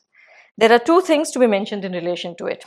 [0.59, 2.65] there are two things to be mentioned in relation to it.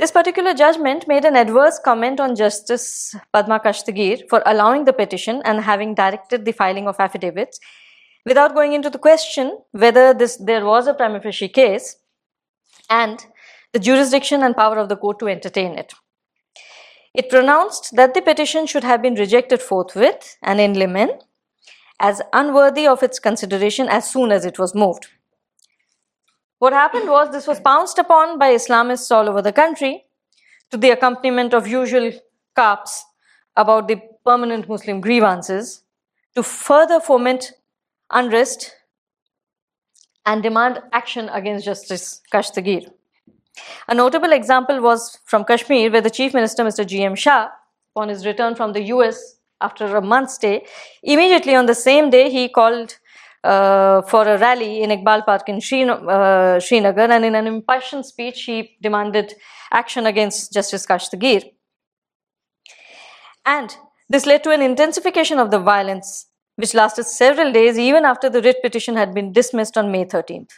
[0.00, 5.42] This particular judgment made an adverse comment on Justice Padma Khastgir for allowing the petition
[5.44, 7.60] and having directed the filing of affidavits
[8.24, 11.96] without going into the question whether this, there was a prima facie case
[12.88, 13.26] and
[13.74, 15.92] the jurisdiction and power of the court to entertain it.
[17.12, 21.18] It pronounced that the petition should have been rejected forthwith and in limine
[21.98, 25.08] as unworthy of its consideration as soon as it was moved.
[26.60, 30.04] What happened was this was pounced upon by Islamists all over the country
[30.70, 32.12] to the accompaniment of usual
[32.54, 33.02] carps
[33.56, 35.82] about the permanent Muslim grievances
[36.34, 37.52] to further foment
[38.10, 38.76] unrest
[40.26, 42.92] and demand action against Justice Khastgir.
[43.88, 46.86] A notable example was from Kashmir, where the Chief Minister, Mr.
[46.86, 47.14] G.M.
[47.14, 47.48] Shah,
[47.96, 50.66] upon his return from the US after a month's stay,
[51.02, 52.98] immediately on the same day he called
[53.42, 55.56] uh, for a rally in Iqbal Park in
[55.88, 59.34] uh, Srinagar, and in an impassioned speech, he demanded
[59.72, 61.42] action against Justice Khastgir.
[63.46, 63.76] And
[64.08, 66.26] this led to an intensification of the violence,
[66.56, 70.50] which lasted several days even after the writ petition had been dismissed on May 13th.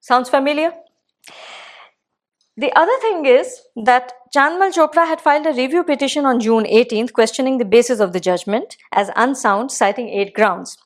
[0.00, 0.72] Sounds familiar?
[2.56, 7.12] The other thing is that Chandmal Chopra had filed a review petition on June 18th
[7.12, 10.76] questioning the basis of the judgment as unsound, citing eight grounds.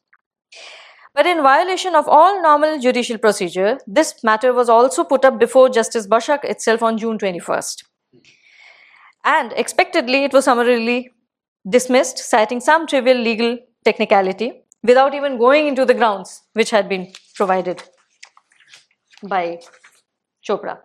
[1.14, 5.70] But in violation of all normal judicial procedure, this matter was also put up before
[5.70, 7.84] Justice Basak itself on June 21st.
[9.24, 11.10] And expectedly, it was summarily
[11.68, 17.12] dismissed, citing some trivial legal technicality without even going into the grounds which had been
[17.34, 17.82] provided
[19.22, 19.58] by
[20.46, 20.78] Chopra.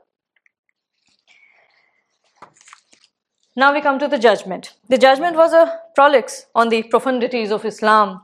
[3.56, 4.74] Now we come to the judgment.
[4.88, 8.22] The judgment was a prolix on the profundities of Islam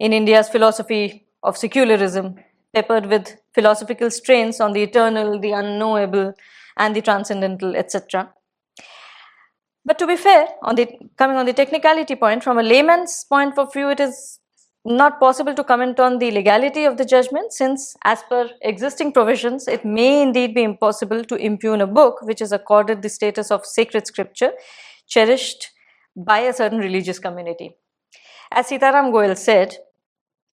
[0.00, 2.36] in India's philosophy of secularism,
[2.74, 6.34] peppered with philosophical strains on the eternal, the unknowable,
[6.76, 8.32] and the transcendental, etc.
[9.84, 13.58] But to be fair, on the coming on the technicality point, from a layman's point
[13.58, 14.40] of view, it is
[14.84, 19.68] not possible to comment on the legality of the judgment since as per existing provisions
[19.68, 23.66] it may indeed be impossible to impugn a book which is accorded the status of
[23.66, 24.52] sacred scripture
[25.06, 25.68] cherished
[26.16, 27.76] by a certain religious community
[28.52, 29.76] as sitaram goel said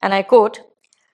[0.02, 0.62] and I quote,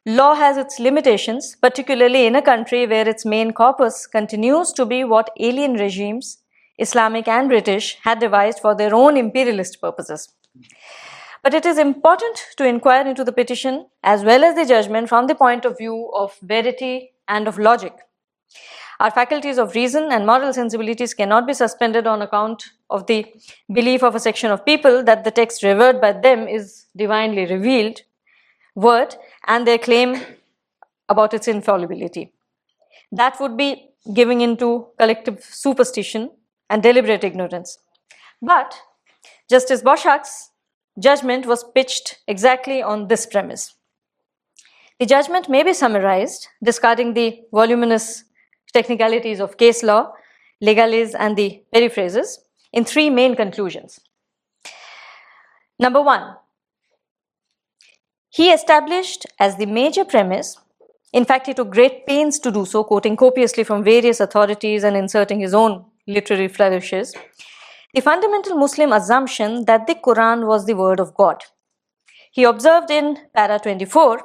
[0.05, 5.05] Law has its limitations, particularly in a country where its main corpus continues to be
[5.05, 6.39] what alien regimes,
[6.77, 10.29] Islamic and British, had devised for their own imperialist purposes.
[11.41, 15.27] But it is important to inquire into the petition as well as the judgment from
[15.27, 17.93] the point of view of verity and of logic.
[18.99, 23.25] Our faculties of reason and moral sensibilities cannot be suspended on account of the
[23.71, 28.01] belief of a section of people that the text revered by them is divinely revealed
[28.75, 29.15] word
[29.47, 30.21] and their claim
[31.09, 32.31] about its infallibility.
[33.11, 36.31] That would be giving into collective superstition
[36.69, 37.77] and deliberate ignorance.
[38.41, 38.75] But
[39.49, 40.51] Justice Basak's
[40.99, 43.75] judgment was pitched exactly on this premise.
[44.99, 48.23] The judgment may be summarized, discarding the voluminous
[48.73, 50.13] technicalities of case law,
[50.63, 52.37] legalese, and the periphrases,
[52.71, 53.99] in three main conclusions.
[55.79, 56.35] Number one,
[58.33, 60.57] he established as the major premise,
[61.13, 64.97] in fact, he took great pains to do so, quoting copiously from various authorities and
[64.97, 67.13] inserting his own literary flourishes,
[67.93, 71.43] the fundamental Muslim assumption that the Quran was the word of God.
[72.31, 74.19] He observed in para 24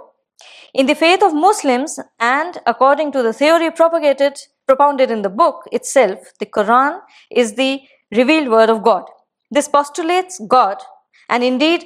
[0.72, 5.64] In the faith of Muslims, and according to the theory propagated, propounded in the book
[5.70, 7.00] itself, the Quran
[7.30, 7.82] is the
[8.12, 9.04] revealed word of God.
[9.50, 10.78] This postulates God,
[11.28, 11.84] and indeed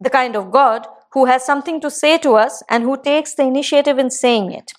[0.00, 3.44] the kind of God who has something to say to us and who takes the
[3.44, 4.72] initiative in saying it.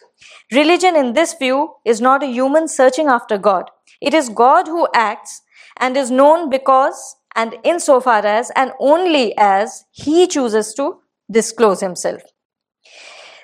[0.51, 3.71] Religion, in this view, is not a human searching after God.
[4.01, 5.41] It is God who acts
[5.77, 10.99] and is known because and insofar as and only as He chooses to
[11.31, 12.21] disclose Himself.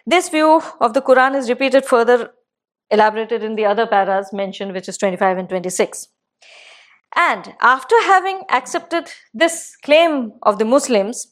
[0.06, 2.32] This view of the Quran is repeated further,
[2.90, 6.08] elaborated in the other paras mentioned, which is 25 and 26.
[7.16, 11.28] And after having accepted this claim of the Muslims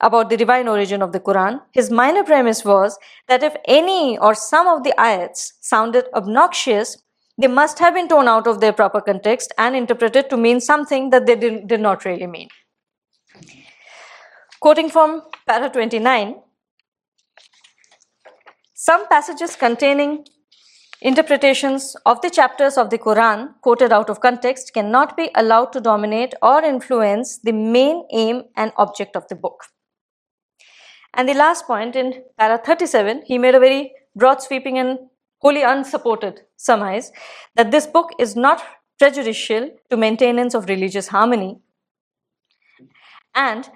[0.00, 2.98] about the divine origin of the Quran, his minor premise was
[3.28, 6.96] that if any or some of the ayats sounded obnoxious,
[7.38, 11.10] they must have been torn out of their proper context and interpreted to mean something
[11.10, 12.48] that they did, did not really mean.
[14.60, 16.34] Quoting from para 29,
[18.74, 20.24] some passages containing
[21.00, 25.80] interpretations of the chapters of the Quran quoted out of context cannot be allowed to
[25.80, 29.64] dominate or influence the main aim and object of the book.
[31.14, 34.98] And the last point in para 37, he made a very broad sweeping and
[35.38, 37.10] wholly unsupported surmise
[37.56, 38.62] that this book is not
[38.98, 41.58] prejudicial to maintenance of religious harmony
[43.34, 43.70] and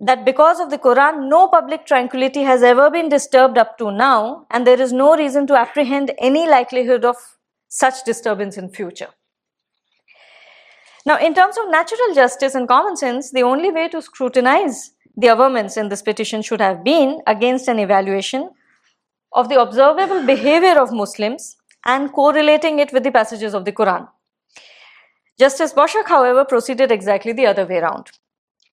[0.00, 4.46] that because of the Quran, no public tranquility has ever been disturbed up to now,
[4.50, 7.16] and there is no reason to apprehend any likelihood of
[7.68, 9.08] such disturbance in future.
[11.04, 15.28] Now, in terms of natural justice and common sense, the only way to scrutinize the
[15.28, 18.50] averments in this petition should have been against an evaluation
[19.32, 24.06] of the observable behavior of Muslims and correlating it with the passages of the Quran.
[25.40, 28.12] Justice Basak, however, proceeded exactly the other way around.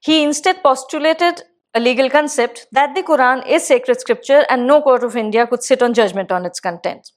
[0.01, 1.43] He instead postulated
[1.73, 5.63] a legal concept that the Quran is sacred scripture and no court of India could
[5.63, 7.11] sit on judgment on its content.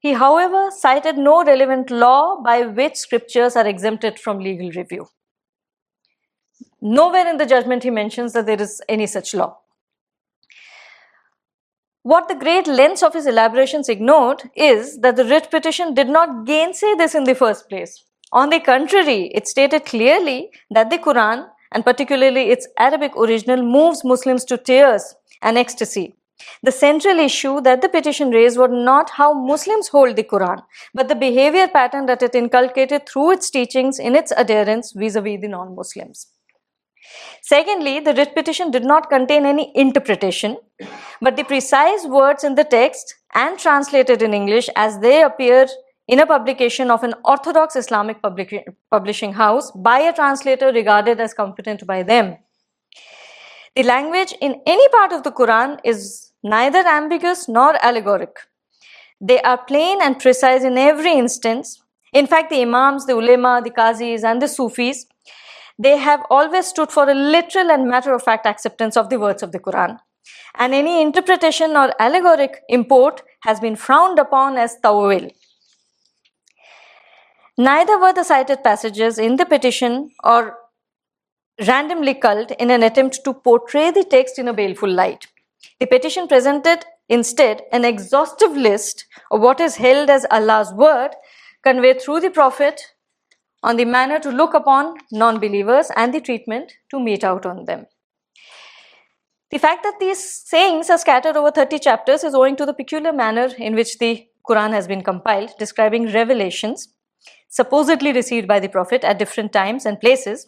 [0.00, 5.06] He, however, cited no relevant law by which scriptures are exempted from legal review.
[6.84, 9.58] Nowhere in the judgment he mentions that there is any such law.
[12.02, 16.44] What the great lengths of his elaborations ignored is that the writ petition did not
[16.44, 18.02] gainsay this in the first place.
[18.32, 24.02] On the contrary, it stated clearly that the Quran, and particularly its Arabic original, moves
[24.02, 26.16] Muslims to tears and ecstasy.
[26.64, 31.06] The central issue that the petition raised was not how Muslims hold the Quran, but
[31.06, 35.40] the behavior pattern that it inculcated through its teachings in its adherents vis a vis
[35.40, 36.26] the non Muslims.
[37.42, 40.56] Secondly, the writ petition did not contain any interpretation,
[41.20, 45.66] but the precise words in the text and translated in English as they appear
[46.08, 48.18] in a publication of an orthodox Islamic
[48.90, 52.36] publishing house by a translator regarded as competent by them.
[53.74, 58.36] The language in any part of the Quran is neither ambiguous nor allegoric.
[59.20, 61.80] They are plain and precise in every instance.
[62.12, 65.06] In fact, the Imams, the ulema, the Qazis, and the Sufis
[65.82, 69.42] they have always stood for a literal and matter of fact acceptance of the words
[69.42, 69.98] of the Quran.
[70.54, 75.30] And any interpretation or allegoric import has been frowned upon as tawil.
[77.58, 80.56] Neither were the cited passages in the petition or
[81.66, 85.26] randomly culled in an attempt to portray the text in a baleful light.
[85.80, 91.10] The petition presented instead an exhaustive list of what is held as Allah's word
[91.62, 92.80] conveyed through the Prophet
[93.62, 97.64] on the manner to look upon non believers and the treatment to mete out on
[97.64, 97.86] them.
[99.50, 103.12] The fact that these sayings are scattered over 30 chapters is owing to the peculiar
[103.12, 106.88] manner in which the Quran has been compiled, describing revelations
[107.52, 110.46] supposedly received by the Prophet at different times and places,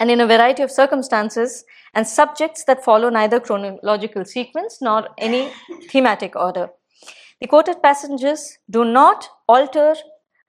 [0.00, 1.64] and in a variety of circumstances
[1.94, 5.52] and subjects that follow neither chronological sequence nor any
[5.90, 6.70] thematic order.
[7.40, 9.94] The quoted passages do not alter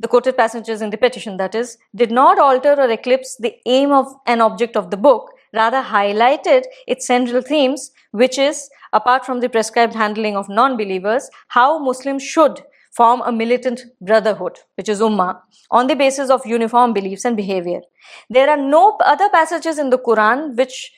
[0.04, 3.92] the quoted passages in the petition, that is, did not alter or eclipse the aim
[3.92, 9.40] of an object of the book, rather highlighted its central themes, which is, apart from
[9.40, 15.00] the prescribed handling of non believers, how Muslims should form a militant brotherhood, which is
[15.00, 15.40] Ummah,
[15.72, 17.82] on the basis of uniform beliefs and behavior.
[18.30, 20.92] There are no other passages in the Quran which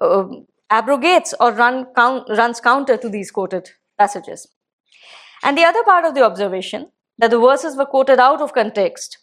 [0.00, 0.24] uh,
[0.70, 4.48] abrogates or run count, runs counter to these quoted passages.
[5.42, 9.18] And the other part of the observation that the verses were quoted out of context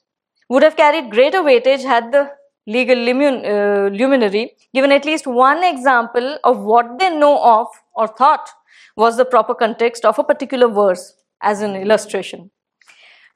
[0.49, 2.29] would have carried greater weightage had the
[2.65, 8.49] legal uh, luminary given at least one example of what they know of or thought
[8.95, 12.51] was the proper context of a particular verse as an illustration.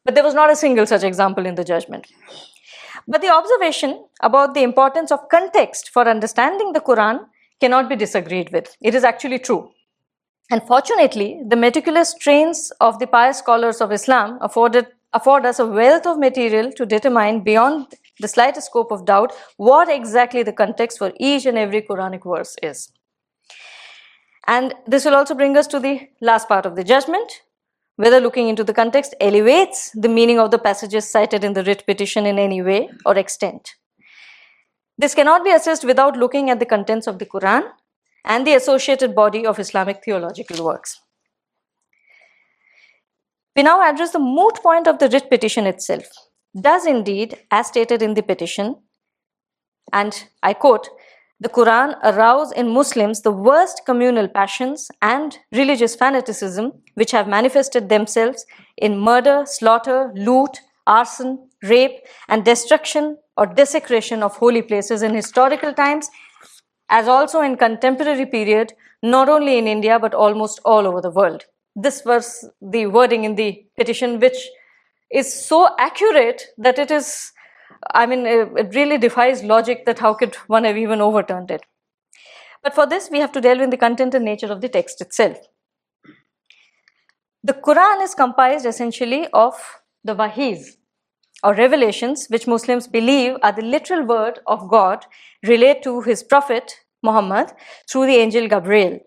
[0.06, 2.08] But there was not a single such example in the judgment.
[3.08, 7.20] But the observation about the importance of context for understanding the Quran
[7.60, 8.76] cannot be disagreed with.
[8.82, 9.72] It is actually true.
[10.50, 15.66] And fortunately, the meticulous trains of the pious scholars of Islam afforded, afford us a
[15.66, 17.88] wealth of material to determine beyond
[18.20, 22.56] the slightest scope of doubt what exactly the context for each and every Quranic verse
[22.64, 22.92] is.
[24.48, 27.42] And this will also bring us to the last part of the judgment
[27.98, 31.84] whether looking into the context elevates the meaning of the passages cited in the writ
[31.86, 33.76] petition in any way or extent.
[35.00, 37.64] This cannot be assessed without looking at the contents of the Quran
[38.28, 41.00] and the associated body of Islamic theological works.
[43.56, 46.06] We now address the moot point of the writ petition itself.
[46.60, 48.76] Does indeed, as stated in the petition,
[49.92, 50.88] and I quote,
[51.40, 57.90] the Quran arouse in Muslims the worst communal passions and religious fanaticism which have manifested
[57.90, 65.14] themselves in murder, slaughter, loot, arson, rape, and destruction or desecration of holy places in
[65.14, 66.10] historical times,
[66.90, 68.74] as also in contemporary period,
[69.04, 71.46] not only in India but almost all over the world.
[71.76, 74.48] This was the wording in the petition, which
[75.12, 77.32] is so accurate that it is
[77.94, 81.64] I mean, it really defies logic that how could one have even overturned it.
[82.64, 85.02] But for this, we have to delve in the content and nature of the text
[85.02, 85.38] itself.
[87.44, 89.54] The Quran is comprised essentially of
[90.04, 90.77] the wahis
[91.44, 95.06] or revelations which Muslims believe are the literal word of God
[95.44, 97.52] relate to his prophet Muhammad
[97.90, 99.00] through the angel Gabriel,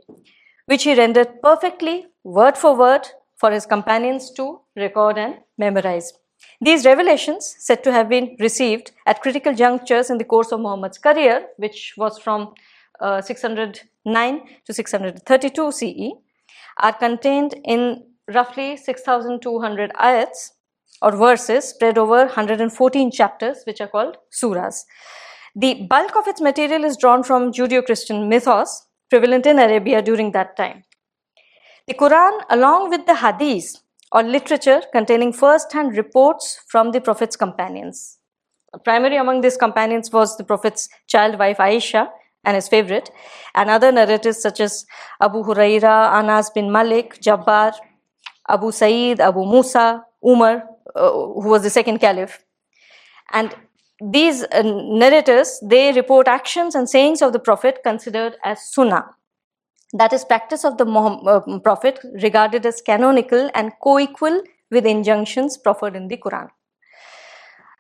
[0.67, 6.13] which he rendered perfectly, word for word, for his companions to record and memorize.
[6.61, 10.99] These revelations, said to have been received at critical junctures in the course of Muhammad's
[10.99, 12.55] career, which was from
[13.01, 16.13] uh, 609 to 632 CE,
[16.79, 20.51] are contained in roughly 6,200 ayats
[21.03, 24.85] or verses spread over 114 chapters, which are called surahs.
[25.55, 30.33] The bulk of its material is drawn from Judeo Christian mythos prevalent in Arabia during
[30.33, 30.85] that time.
[31.89, 33.77] The Quran, along with the Hadith,
[34.13, 38.19] or literature containing first-hand reports from the Prophet's companions.
[38.85, 42.09] Primary among these companions was the Prophet's child wife Aisha
[42.45, 43.11] and his favorite,
[43.55, 44.87] and other narratives such as
[45.21, 47.73] Abu Huraira, Anas bin Malik, Jabir,
[48.49, 50.65] Abu Sa'id, Abu Musa, Umar,
[50.95, 52.45] who was the second caliph.
[53.33, 53.55] And
[54.01, 59.05] these uh, narrators, they report actions and sayings of the Prophet considered as sunnah.
[59.93, 65.97] That is practice of the uh, prophet regarded as canonical and co-equal with injunctions proffered
[65.97, 66.49] in the quran.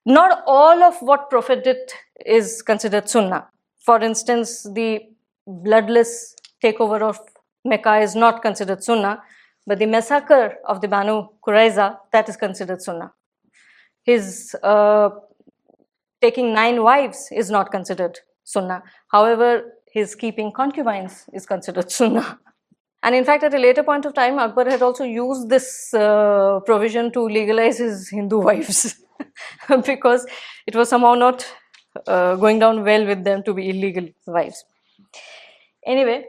[0.04, 1.92] Not all of what prophet did
[2.26, 3.46] is considered sunnah.
[3.84, 5.02] For instance the
[5.46, 7.20] bloodless takeover of
[7.64, 9.22] mecca is not considered sunnah
[9.66, 13.12] but the massacre of the banu qurayza that is considered sunnah
[14.02, 15.10] his uh,
[16.20, 19.50] taking nine wives is not considered sunnah however
[19.90, 22.38] his keeping concubines is considered sunnah.
[23.02, 26.60] And in fact, at a later point of time, Akbar had also used this uh,
[26.66, 29.00] provision to legalize his Hindu wives
[29.86, 30.26] because
[30.66, 31.46] it was somehow not
[32.06, 34.64] uh, going down well with them to be illegal wives.
[35.86, 36.26] Anyway,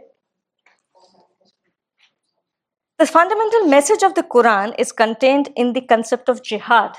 [3.02, 6.95] the fundamental message of the Quran is contained in the concept of jihad,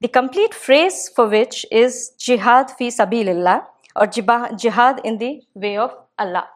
[0.00, 3.62] the complete phrase for which is jihad fi sabilillah,
[3.94, 6.48] or jihad in the way of Allah.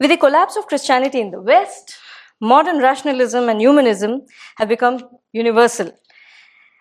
[0.00, 1.94] With the collapse of Christianity in the West,
[2.40, 4.22] modern rationalism and humanism
[4.56, 4.98] have become
[5.32, 5.92] universal.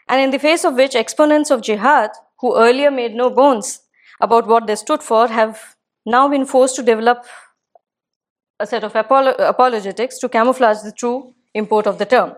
[0.09, 2.09] And in the face of which exponents of jihad,
[2.39, 3.81] who earlier made no bones
[4.19, 5.75] about what they stood for, have
[6.07, 7.23] now been forced to develop
[8.63, 11.17] a set of apolo apologetics to camouflage the true
[11.53, 12.33] import of the term.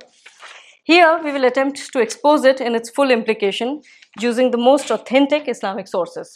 [0.84, 3.82] Here, we will attempt to expose it in its full implication
[4.20, 6.36] using the most authentic Islamic sources.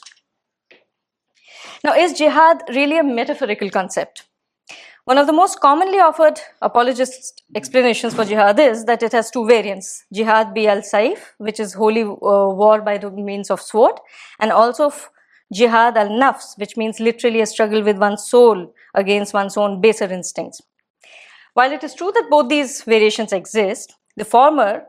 [1.84, 4.26] Now, is jihad really a metaphorical concept?
[5.06, 9.46] One of the most commonly offered apologist explanations for jihad is that it has two
[9.52, 13.96] variants jihad bi al saif, which is holy uh, war by the means of sword,
[14.40, 14.92] and also
[15.54, 20.12] jihad al nafs, which means literally a struggle with one's soul against one's own baser
[20.12, 20.62] instincts.
[21.54, 24.84] While it is true that both these variations exist, the former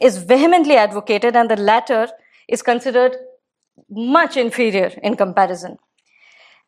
[0.00, 2.08] is vehemently advocated and the latter
[2.48, 3.16] is considered
[3.90, 5.78] much inferior in comparison.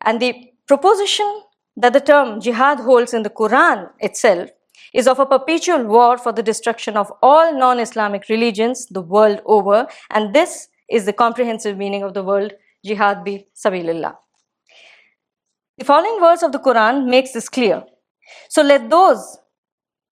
[0.01, 1.43] And the proposition
[1.77, 4.49] that the term jihad holds in the Quran itself
[4.93, 9.41] is of a perpetual war for the destruction of all non Islamic religions the world
[9.45, 14.15] over, and this is the comprehensive meaning of the word jihad bi sabilillah.
[15.81, 17.83] The following verse of the Quran makes this clear.
[18.49, 19.39] So let those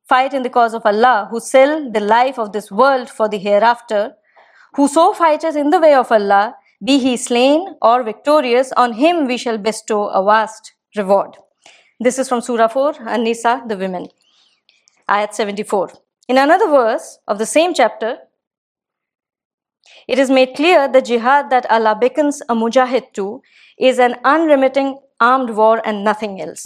[0.08, 3.38] fight in the cause of Allah who sell the life of this world for the
[3.38, 4.14] hereafter.
[4.74, 9.38] Whoso fighteth in the way of Allah, be he slain or victorious, on him we
[9.38, 11.38] shall bestow a vast reward.
[12.00, 14.08] This is from Surah 4, An-Nisa, the women,
[15.08, 15.92] ayat 74.
[16.30, 18.18] In another verse of the same chapter,
[20.08, 23.44] it is made clear that jihad that Allah beckons a mujahid to
[23.78, 26.66] is an unremitting armed war and nothing else.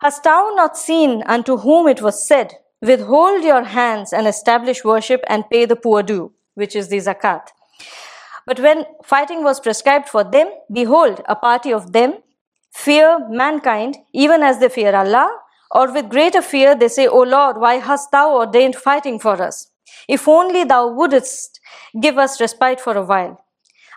[0.00, 5.22] Hast thou not seen unto whom it was said, Withhold your hands and establish worship
[5.28, 7.48] and pay the poor due, which is the zakat.
[8.46, 12.22] But when fighting was prescribed for them, behold, a party of them
[12.72, 15.30] fear mankind even as they fear Allah,
[15.70, 19.70] or with greater fear they say, O Lord, why hast thou ordained fighting for us?
[20.08, 21.60] If only thou wouldst
[22.00, 23.44] give us respite for a while.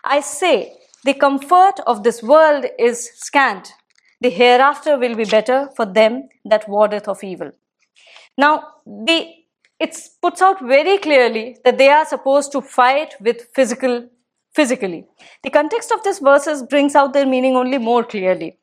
[0.04, 3.72] I say, the comfort of this world is scant.
[4.20, 7.52] The hereafter will be better for them that wardeth of evil.
[8.36, 9.28] Now, the
[9.80, 14.08] it puts out very clearly that they are supposed to fight with physical
[14.54, 15.04] physically.
[15.42, 18.58] The context of this verses brings out their meaning only more clearly.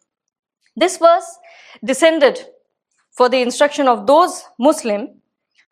[0.76, 1.38] This verse
[1.84, 2.40] descended
[3.12, 5.22] for the instruction of those Muslim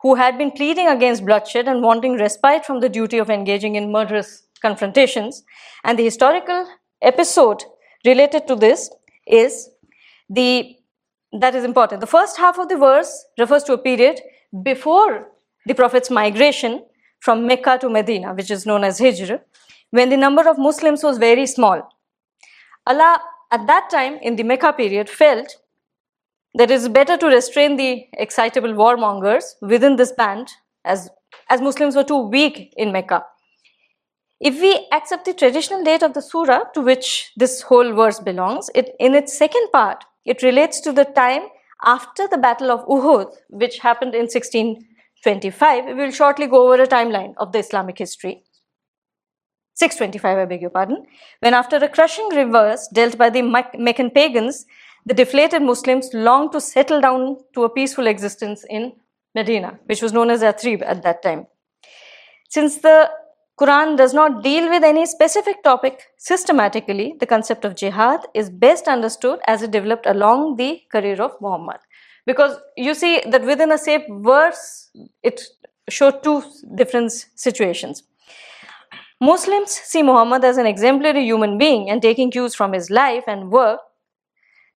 [0.01, 3.91] who had been pleading against bloodshed and wanting respite from the duty of engaging in
[3.91, 5.43] murderous confrontations.
[5.83, 6.67] And the historical
[7.01, 7.63] episode
[8.05, 8.89] related to this
[9.27, 9.69] is
[10.29, 10.75] the
[11.31, 12.01] that is important.
[12.01, 14.19] The first half of the verse refers to a period
[14.63, 15.27] before
[15.67, 16.83] the Prophet's migration
[17.19, 19.39] from Mecca to Medina, which is known as Hijr,
[19.91, 21.87] when the number of Muslims was very small.
[22.87, 23.19] Allah,
[23.51, 25.57] at that time in the Mecca period, felt
[26.55, 30.49] that it is better to restrain the excitable warmongers within this band
[30.85, 31.09] as,
[31.49, 33.23] as Muslims were too weak in Mecca.
[34.39, 38.69] If we accept the traditional date of the surah to which this whole verse belongs,
[38.73, 41.43] it, in its second part, it relates to the time
[41.83, 45.85] after the Battle of Uhud, which happened in 1625.
[45.85, 48.43] We will shortly go over a timeline of the Islamic history.
[49.75, 51.05] 625, I beg your pardon,
[51.39, 54.65] when after a crushing reverse dealt by the Meccan pagans,
[55.05, 58.93] the deflated Muslims longed to settle down to a peaceful existence in
[59.33, 61.47] Medina, which was known as Yathrib at that time.
[62.49, 63.09] Since the
[63.59, 68.87] Quran does not deal with any specific topic systematically, the concept of jihad is best
[68.87, 71.79] understood as it developed along the career of Muhammad.
[72.25, 74.91] Because you see that within a same verse,
[75.23, 75.41] it
[75.89, 76.41] showed two
[76.75, 78.03] different situations.
[79.19, 83.51] Muslims see Muhammad as an exemplary human being and taking cues from his life and
[83.51, 83.81] work.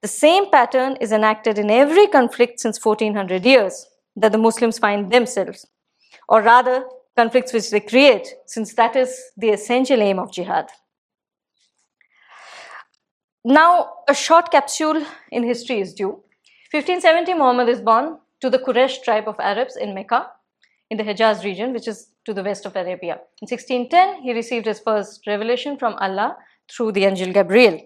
[0.01, 5.13] The same pattern is enacted in every conflict since 1400 years that the Muslims find
[5.13, 5.69] themselves,
[6.29, 6.85] or rather,
[7.17, 10.69] conflicts which they create, since that is the essential aim of jihad.
[13.45, 16.23] Now, a short capsule in history is due.
[16.71, 20.29] 1570, Muhammad is born to the Quraysh tribe of Arabs in Mecca,
[20.91, 23.15] in the Hejaz region, which is to the west of Arabia.
[23.41, 26.37] In 1610, he received his first revelation from Allah
[26.71, 27.81] through the angel Gabriel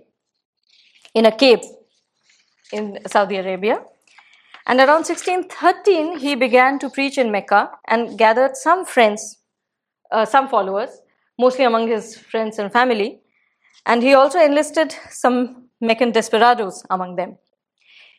[1.15, 1.61] in a cave
[2.73, 3.83] in Saudi Arabia.
[4.67, 9.39] And around 1613, he began to preach in Mecca and gathered some friends,
[10.11, 10.91] uh, some followers,
[11.39, 13.21] mostly among his friends and family.
[13.87, 17.39] And he also enlisted some Meccan desperados among them.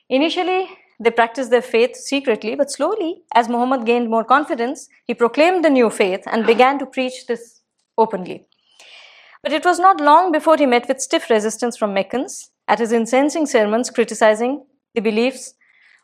[0.09, 0.69] Initially,
[1.01, 5.69] they practiced their faith secretly, but slowly, as Muhammad gained more confidence, he proclaimed the
[5.69, 7.61] new faith and began to preach this
[7.97, 8.47] openly.
[9.43, 12.93] But it was not long before he met with stiff resistance from Meccans at his
[12.93, 15.53] incensing sermons criticizing the beliefs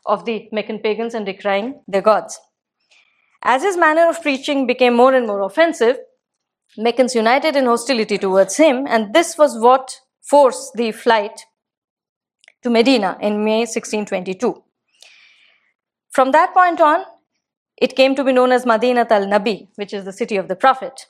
[0.06, 2.38] of the Meccan pagans and decrying their gods.
[3.42, 5.98] As his manner of preaching became more and more offensive,
[6.76, 11.44] Meccans united in hostility towards him, and this was what forced the flight
[12.62, 14.60] to Medina in May 1622.
[16.10, 17.04] From that point on,
[17.76, 20.56] it came to be known as Madinat al Nabi, which is the city of the
[20.56, 21.06] Prophet.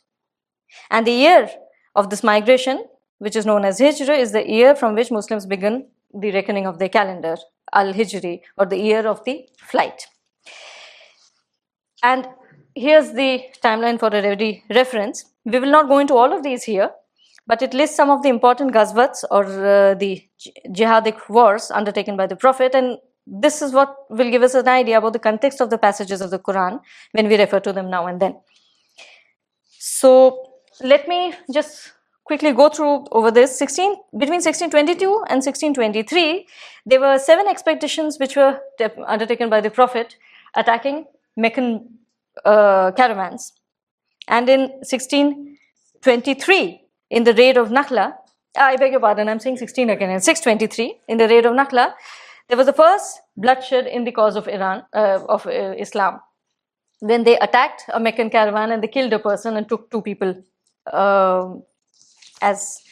[0.91, 1.51] And the year
[1.95, 2.85] of this migration,
[3.19, 6.79] which is known as Hijra, is the year from which Muslims begin the reckoning of
[6.79, 7.37] their calendar,
[7.75, 10.07] Al Hijri, or the year of the flight.
[12.03, 12.29] And
[12.75, 15.25] here's the timeline for a ready reference.
[15.45, 16.91] We will not go into all of these here,
[17.47, 20.23] but it lists some of the important ghazwats or uh, the
[20.69, 24.99] jihadic wars undertaken by the Prophet, and this is what will give us an idea
[24.99, 26.81] about the context of the passages of the Quran
[27.13, 28.37] when we refer to them now and then.
[29.69, 30.51] So
[30.83, 31.93] let me just
[32.25, 33.59] quickly go through over this.
[33.59, 36.47] 16 between 1622 and 1623
[36.87, 38.61] there were seven expeditions which were
[39.07, 40.17] undertaken by the prophet
[40.55, 41.05] attacking
[41.37, 41.89] meccan
[42.45, 43.53] uh, caravans.
[44.29, 48.15] And in 1623 in the raid of nakhla
[48.57, 51.93] i beg your pardon i'm saying 16 again in 623 in the raid of nakhla
[52.49, 56.21] there was the first bloodshed in the cause of iran uh, of uh, islam.
[57.01, 60.35] When they attacked a meccan caravan and they killed a person and took two people
[60.93, 61.63] um,
[62.51, 62.83] as,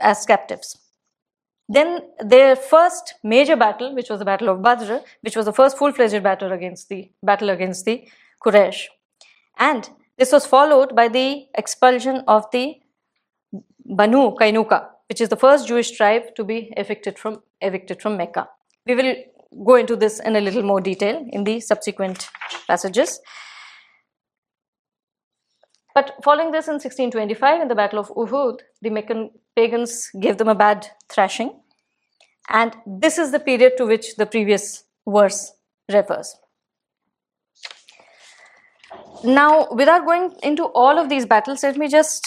[0.00, 0.76] as captives.
[1.76, 1.90] Then
[2.34, 6.22] their first major battle, which was the Battle of Badr, which was the first full-fledged
[6.22, 7.96] battle against the battle against the
[8.44, 8.80] Quraysh,
[9.58, 9.88] and
[10.18, 12.64] this was followed by the expulsion of the
[14.00, 14.78] Banu Kainuka,
[15.08, 18.48] which is the first Jewish tribe to be evicted from evicted from Mecca.
[18.86, 19.14] We will
[19.70, 22.28] go into this in a little more detail in the subsequent
[22.66, 23.20] passages.
[25.94, 30.48] But following this in 1625, in the Battle of Uhud, the Meccan pagans gave them
[30.48, 31.60] a bad thrashing.
[32.48, 35.52] And this is the period to which the previous verse
[35.92, 36.36] refers.
[39.22, 42.26] Now, without going into all of these battles, let me just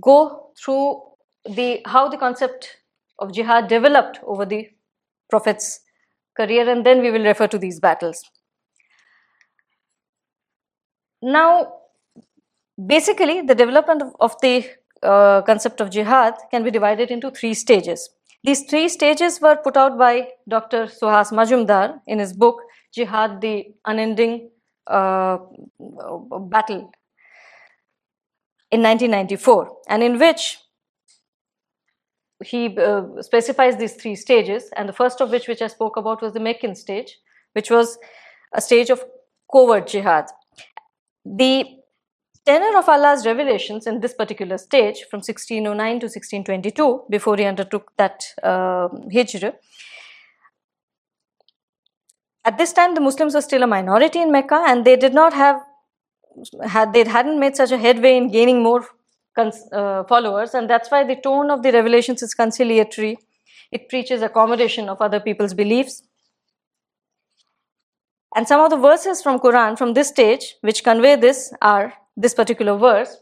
[0.00, 1.02] go through
[1.44, 2.76] the how the concept
[3.18, 4.68] of jihad developed over the
[5.28, 5.80] prophet's
[6.36, 8.22] career, and then we will refer to these battles.
[11.22, 11.72] Now,
[12.86, 14.68] basically, the development of, of the
[15.02, 18.10] uh, concept of jihad can be divided into three stages.
[18.44, 20.86] These three stages were put out by Dr.
[20.86, 22.62] Suhas Majumdar in his book
[22.94, 24.50] Jihad, the Unending
[24.86, 25.38] uh,
[25.78, 26.90] Battle
[28.70, 30.58] in 1994, and in which
[32.44, 36.22] he uh, specifies these three stages, and the first of which, which I spoke about,
[36.22, 37.18] was the Meccan stage,
[37.52, 37.98] which was
[38.54, 39.04] a stage of
[39.50, 40.26] covert jihad.
[41.24, 41.78] The
[42.44, 47.92] tenor of Allah's revelations in this particular stage, from 1609 to 1622, before he undertook
[47.96, 49.54] that uh, hijrah,
[52.44, 55.34] at this time the Muslims were still a minority in Mecca, and they did not
[55.34, 55.60] have
[56.64, 58.86] had they hadn't made such a headway in gaining more
[59.36, 63.18] uh, followers, and that's why the tone of the revelations is conciliatory.
[63.70, 66.02] It preaches accommodation of other people's beliefs.
[68.36, 72.34] And some of the verses from Quran from this stage which convey this are this
[72.34, 73.16] particular verse,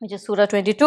[0.00, 0.86] which is Surah 22,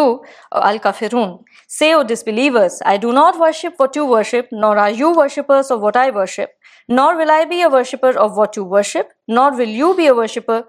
[0.52, 1.42] uh, Al Kafirun.
[1.66, 5.80] Say, O disbelievers, I do not worship what you worship, nor are you worshippers of
[5.80, 6.50] what I worship,
[6.88, 10.14] nor will I be a worshipper of what you worship, nor will you be a
[10.14, 10.64] worshipper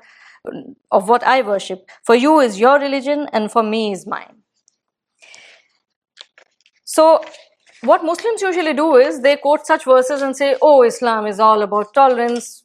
[0.47, 0.51] uh,
[0.91, 1.89] of what I worship.
[2.03, 4.37] For you is your religion, and for me is mine.
[6.85, 7.23] So,
[7.81, 11.61] what Muslims usually do is they quote such verses and say, Oh, Islam is all
[11.61, 12.63] about tolerance.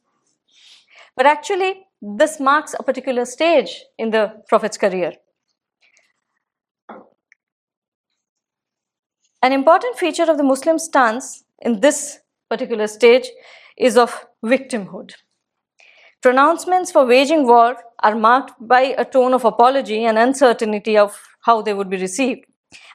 [1.16, 5.12] But actually, this marks a particular stage in the Prophet's career.
[9.42, 13.30] An important feature of the Muslim stance in this particular stage
[13.76, 15.12] is of victimhood.
[16.22, 21.60] Pronouncements for waging war are marked by a tone of apology and uncertainty of how
[21.60, 22.46] they would be received.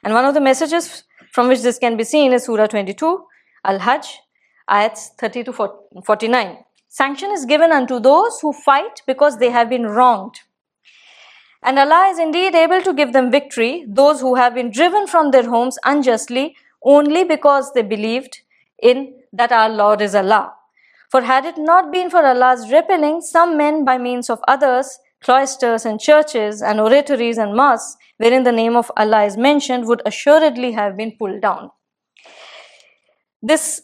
[0.04, 3.24] And one of the messages from which this can be seen is Surah 22,
[3.66, 4.20] Al Hajj,
[4.68, 6.58] ayats 30 to 49.
[6.92, 10.42] Sanction is given unto those who fight because they have been wronged.
[11.62, 15.30] And Allah is indeed able to give them victory, those who have been driven from
[15.30, 18.40] their homes unjustly only because they believed
[18.82, 20.54] in that our Lord is Allah.
[21.12, 25.86] For had it not been for Allah's repelling some men by means of others, cloisters
[25.86, 30.72] and churches and oratories and mosques, wherein the name of Allah is mentioned, would assuredly
[30.72, 31.72] have been pulled down.
[33.42, 33.82] This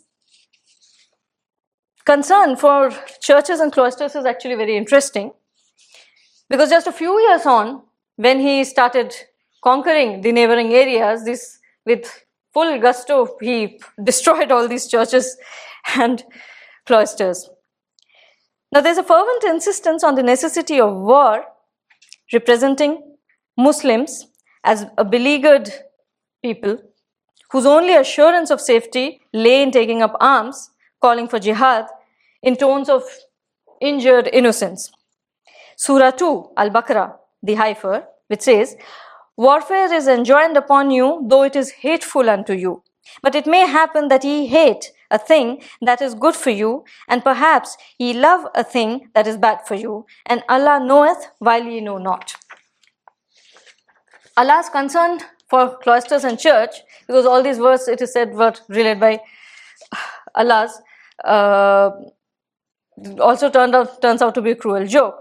[2.05, 2.91] concern for
[3.21, 5.31] churches and cloisters is actually very interesting
[6.49, 7.81] because just a few years on,
[8.17, 9.13] when he started
[9.63, 15.37] conquering the neighboring areas, this with full gusto, he destroyed all these churches
[15.95, 16.23] and
[16.85, 17.49] cloisters.
[18.71, 21.45] Now, there's a fervent insistence on the necessity of war,
[22.33, 23.15] representing
[23.57, 24.27] Muslims
[24.63, 25.71] as a beleaguered
[26.43, 26.77] people
[27.51, 30.71] whose only assurance of safety lay in taking up arms,
[31.05, 31.85] calling for jihad
[32.41, 33.03] in tones of
[33.81, 34.91] injured innocence.
[35.77, 38.75] Surah 2, Al Baqarah, the Heifer, which says,
[39.37, 42.83] Warfare is enjoined upon you, though it is hateful unto you.
[43.21, 47.23] But it may happen that ye hate a thing that is good for you, and
[47.23, 51.81] perhaps ye love a thing that is bad for you, and Allah knoweth while ye
[51.81, 52.35] know not.
[54.37, 58.99] Allah's concern for cloisters and church, because all these verses, it is said, were relayed
[58.99, 59.21] by
[60.33, 60.81] Allah's,
[61.23, 61.91] uh,
[63.19, 65.15] also turned out, turns out to be a cruel joke.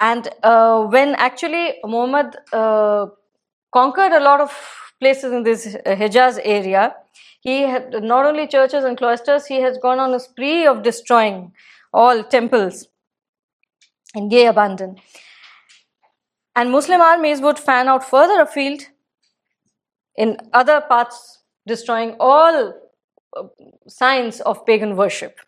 [0.00, 3.06] And uh, when actually Muhammad uh,
[3.72, 4.52] conquered a lot of
[5.00, 6.94] places in this Hijaz area,
[7.40, 11.52] he had not only churches and cloisters, he has gone on a spree of destroying
[11.92, 12.88] all temples
[14.14, 14.96] in gay abandon.
[16.56, 18.82] And Muslim armies would fan out further afield
[20.16, 22.74] in other parts, destroying all
[23.88, 25.38] signs of pagan worship.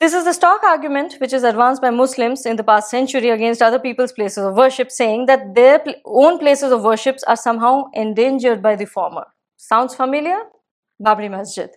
[0.00, 3.62] This is the stock argument which is advanced by Muslims in the past century against
[3.62, 8.60] other people's places of worship, saying that their own places of worship are somehow endangered
[8.60, 9.26] by the former.
[9.56, 10.40] Sounds familiar?
[11.00, 11.70] Babri Masjid.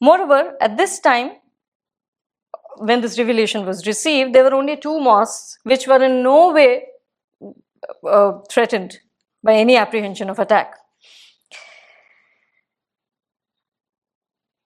[0.00, 1.32] Moreover, at this time,
[2.78, 6.84] when this revelation was received, there were only two mosques which were in no way
[8.08, 8.98] uh, threatened
[9.42, 10.74] by any apprehension of attack.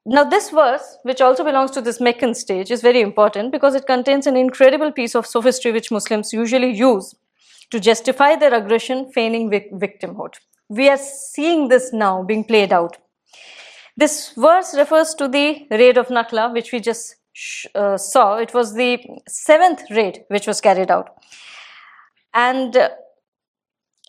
[0.07, 3.87] Now, this verse, which also belongs to this Meccan stage, is very important because it
[3.87, 7.15] contains an incredible piece of sophistry which Muslims usually use
[7.71, 10.35] to justify their aggression, feigning vic- victimhood.
[10.69, 12.97] We are seeing this now being played out.
[13.97, 17.17] This verse refers to the raid of Nakla, which we just
[17.75, 18.37] uh, saw.
[18.37, 21.11] It was the seventh raid which was carried out.
[22.33, 22.91] And uh,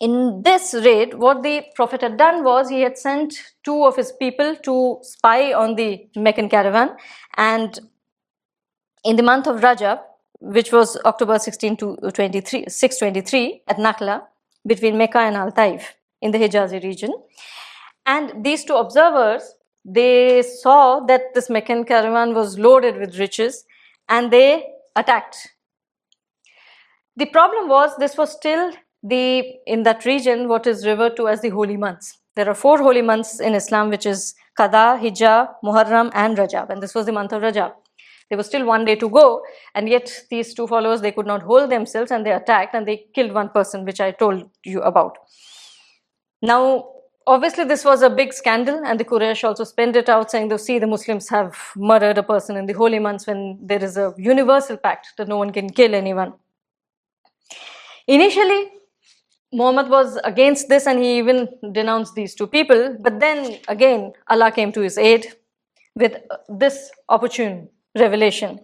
[0.01, 4.11] in this raid, what the Prophet had done was he had sent two of his
[4.11, 6.97] people to spy on the Meccan caravan.
[7.37, 7.79] And
[9.05, 9.99] in the month of Rajab,
[10.39, 14.23] which was October 16 to 23, 623 at Nakla,
[14.65, 17.13] between Mecca and Al Taif in the Hijazi region.
[18.07, 19.53] And these two observers,
[19.85, 23.65] they saw that this Meccan caravan was loaded with riches
[24.09, 25.49] and they attacked.
[27.15, 28.71] The problem was this was still
[29.03, 32.17] the in that region what is referred to as the holy months.
[32.35, 36.81] There are four holy months in Islam, which is Qada, Hijjah, Muharram, and Rajab, and
[36.81, 37.73] this was the month of Rajab.
[38.29, 39.41] There was still one day to go,
[39.75, 43.07] and yet these two followers they could not hold themselves and they attacked and they
[43.13, 45.17] killed one person, which I told you about.
[46.41, 46.87] Now,
[47.27, 50.79] obviously, this was a big scandal, and the Quraysh also spent it out saying, "See,
[50.79, 54.77] the Muslims have murdered a person in the holy months when there is a universal
[54.77, 56.33] pact that no one can kill anyone."
[58.07, 58.69] Initially,
[59.53, 62.97] Muhammad was against this and he even denounced these two people.
[63.01, 65.33] But then again, Allah came to his aid
[65.95, 68.59] with uh, this opportune revelation.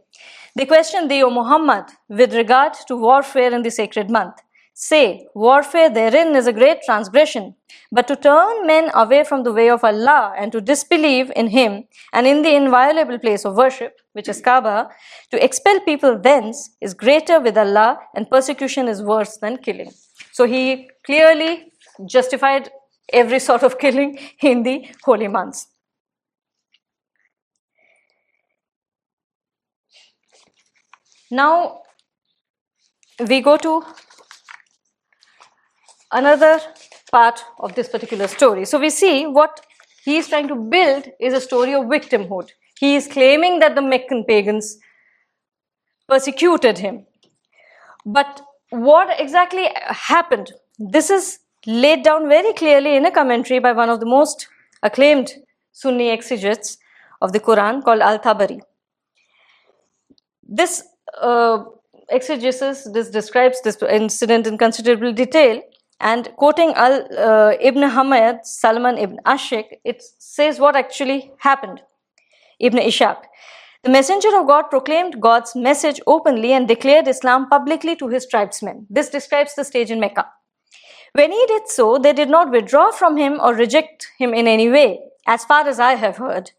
[0.55, 4.35] They questioned thee, O Muhammad, with regard to warfare in the sacred month.
[4.73, 7.55] Say, warfare therein is a great transgression,
[7.91, 11.85] but to turn men away from the way of Allah and to disbelieve in Him
[12.13, 14.89] and in the inviolable place of worship, which is Kaaba,
[15.31, 19.91] to expel people thence is greater with Allah and persecution is worse than killing.
[20.37, 21.71] So he clearly
[22.05, 22.69] justified
[23.11, 25.65] every sort of killing in the holy months.
[31.31, 31.81] Now
[33.27, 33.83] we go to
[36.11, 36.59] another
[37.11, 38.65] part of this particular story.
[38.65, 39.59] So we see what
[40.03, 42.49] he is trying to build is a story of victimhood.
[42.79, 44.77] He is claiming that the Meccan pagans
[46.07, 47.07] persecuted him.
[48.05, 50.53] But what exactly happened?
[50.77, 54.47] This is laid down very clearly in a commentary by one of the most
[54.83, 55.33] acclaimed
[55.71, 56.77] Sunni exegetes
[57.21, 58.61] of the Quran called Al Tabari.
[60.43, 60.83] This
[61.21, 61.63] uh,
[62.09, 65.61] exegesis this describes this incident in considerable detail
[65.99, 71.81] and quoting Al uh, Ibn Hamad Salman ibn Ashik, it says what actually happened.
[72.59, 73.17] Ibn Ishaq.
[73.87, 78.85] The messenger of God proclaimed God's message openly and declared Islam publicly to his tribesmen.
[78.89, 80.25] This describes the stage in Mecca.
[81.13, 84.69] When he did so, they did not withdraw from him or reject him in any
[84.69, 86.51] way, as far as I have heard,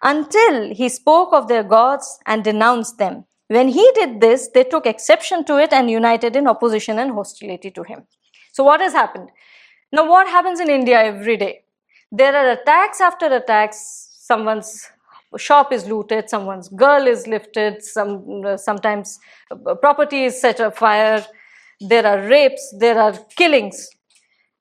[0.00, 3.24] until he spoke of their gods and denounced them.
[3.48, 7.72] When he did this, they took exception to it and united in opposition and hostility
[7.72, 8.04] to him.
[8.52, 9.30] So, what has happened?
[9.90, 11.62] Now, what happens in India every day?
[12.12, 14.12] There are attacks after attacks.
[14.20, 14.88] Someone's
[15.36, 19.18] shop is looted, someone's girl is lifted, some, uh, sometimes
[19.80, 21.24] property is set afire,
[21.80, 23.88] there are rapes, there are killings.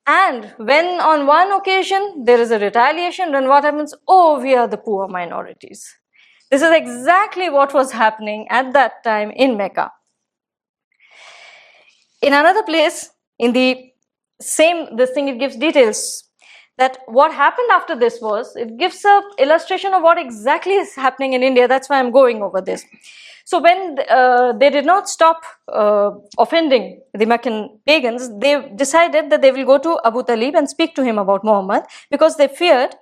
[0.07, 3.93] And when on one occasion there is a retaliation, then what happens?
[4.07, 5.87] Oh, we are the poor minorities.
[6.51, 9.91] This is exactly what was happening at that time in Mecca.
[12.21, 13.09] In another place,
[13.39, 13.91] in the
[14.39, 16.24] same this thing, it gives details
[16.77, 21.33] that what happened after this was it gives a illustration of what exactly is happening
[21.33, 21.67] in India.
[21.67, 22.85] That's why I'm going over this.
[23.45, 29.41] So when uh, they did not stop uh, offending the Meccan pagans, they decided that
[29.41, 32.95] they will go to Abu Talib and speak to him about Muhammad because they feared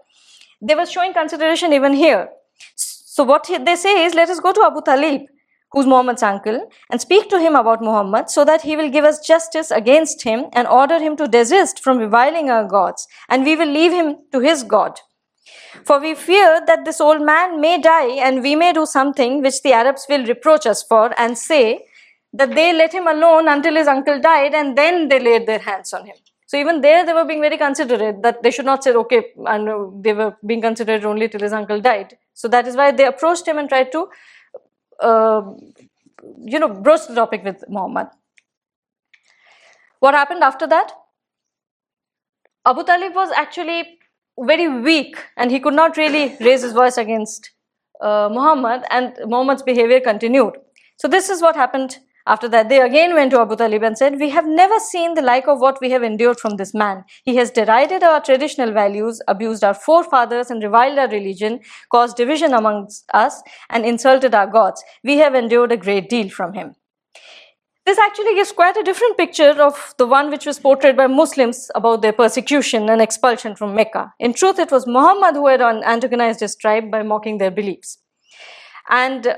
[0.63, 2.29] they were showing consideration even here.
[2.75, 5.23] So what they say is, let us go to Abu Talib,
[5.73, 9.19] who's Muhammad's uncle, and speak to him about Muhammad so that he will give us
[9.19, 13.67] justice against him and order him to desist from reviling our gods, and we will
[13.67, 14.99] leave him to his God.
[15.83, 19.61] For we fear that this old man may die and we may do something which
[19.63, 21.85] the Arabs will reproach us for and say
[22.31, 25.91] that they let him alone until his uncle died and then they laid their hands
[25.93, 26.15] on him.
[26.45, 30.03] So even there they were being very considerate that they should not say, okay, and
[30.03, 32.15] they were being considerate only till his uncle died.
[32.35, 34.07] So that is why they approached him and tried to
[36.45, 38.07] you know, broached the topic with Muhammad.
[39.99, 40.91] What happened after that?
[42.65, 43.99] Abu Talib was actually
[44.39, 47.51] very weak and he could not really raise his voice against
[48.01, 50.55] uh, Muhammad, and Muhammad's behavior continued.
[50.97, 52.69] So, this is what happened after that.
[52.69, 55.59] They again went to Abu Talib and said, We have never seen the like of
[55.59, 57.03] what we have endured from this man.
[57.23, 61.59] He has derided our traditional values, abused our forefathers, and reviled our religion,
[61.91, 64.83] caused division amongst us, and insulted our gods.
[65.03, 66.75] We have endured a great deal from him.
[67.85, 71.69] This actually gives quite a different picture of the one which was portrayed by Muslims
[71.75, 74.13] about their persecution and expulsion from Mecca.
[74.19, 77.97] In truth, it was Muhammad who had antagonized his tribe by mocking their beliefs.
[78.89, 79.35] And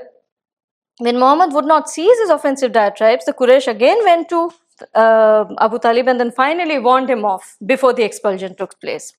[0.98, 4.50] when Muhammad would not cease his offensive diatribes, the Quraysh again went to
[4.94, 9.12] uh, Abu Talib and then finally warned him off before the expulsion took place.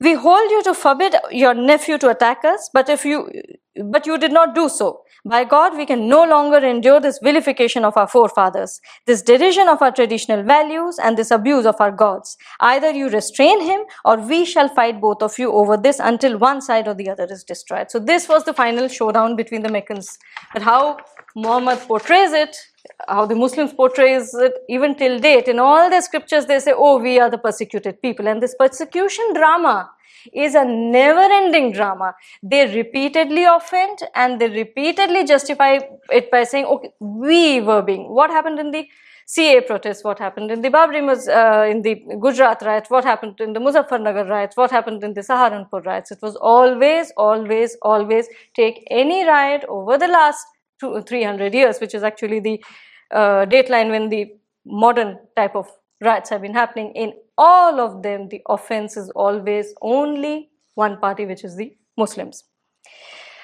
[0.00, 3.30] We hold you to forbid your nephew to attack us, but if you
[3.76, 5.00] but you did not do so.
[5.24, 9.80] By God, we can no longer endure this vilification of our forefathers, this derision of
[9.80, 12.36] our traditional values, and this abuse of our gods.
[12.60, 16.60] Either you restrain him, or we shall fight both of you over this until one
[16.60, 17.90] side or the other is destroyed.
[17.90, 20.18] So, this was the final showdown between the Meccans.
[20.52, 20.98] But how
[21.34, 22.56] Muhammad portrays it,
[23.08, 26.98] how the Muslims portrays it, even till date, in all their scriptures, they say, Oh,
[26.98, 28.28] we are the persecuted people.
[28.28, 29.90] And this persecution drama
[30.32, 32.14] is a never ending drama.
[32.42, 35.80] They repeatedly offend and they repeatedly justify
[36.10, 38.08] it by saying, okay, we were being.
[38.08, 38.88] What happened in the
[39.26, 43.54] CAA protests, what happened in the Babri, uh, in the Gujarat riots, what happened in
[43.54, 46.10] the Muzaffarnagar riots, what happened in the Saharanpur riots.
[46.10, 50.46] It was always, always, always take any riot over the last
[50.84, 52.56] two, 300 years, which is actually the
[53.10, 54.22] uh, dateline when the
[54.64, 55.68] modern type of
[56.00, 61.26] riots have been happening in all of them, the offense is always only one party,
[61.26, 62.44] which is the Muslims.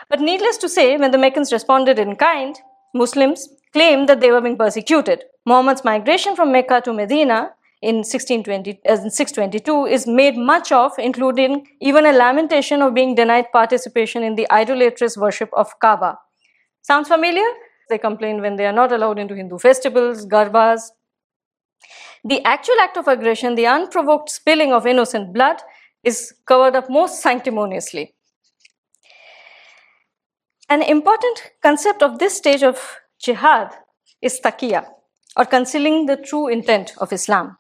[0.08, 2.56] But needless to say, when the Meccans responded in kind,
[2.94, 5.24] Muslims claimed that they were being persecuted.
[5.46, 11.66] Muhammad's migration from Mecca to Medina in 1620, uh, 622 is made much of, including
[11.80, 16.18] even a lamentation of being denied participation in the idolatrous worship of Kaaba.
[16.82, 17.46] Sounds familiar?
[17.88, 20.90] They complain when they are not allowed into Hindu festivals, garbas,
[22.24, 25.56] the actual act of aggression, the unprovoked spilling of innocent blood,
[26.04, 28.14] is covered up most sanctimoniously.
[30.68, 33.74] An important concept of this stage of jihad
[34.22, 34.86] is taqiyya,
[35.36, 37.56] or concealing the true intent of Islam.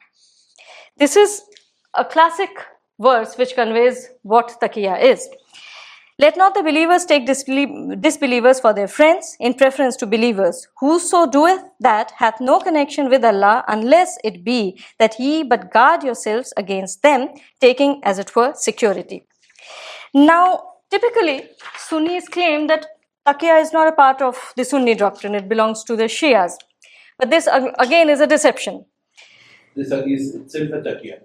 [0.96, 1.42] This is
[1.94, 2.50] a classic
[3.00, 5.28] verse which conveys what taqiyya is.
[6.20, 10.68] Let not the believers take disbelievers for their friends in preference to believers.
[10.78, 16.02] Whoso doeth that hath no connection with Allah unless it be that ye but guard
[16.02, 19.26] yourselves against them, taking as it were security.
[20.12, 21.48] Now, typically,
[21.78, 22.84] Sunnis claim that
[23.26, 26.52] taqiyya is not a part of the Sunni doctrine, it belongs to the Shias.
[27.18, 27.48] But this
[27.78, 28.84] again is a deception.
[29.74, 31.20] This is itself a taqiyya.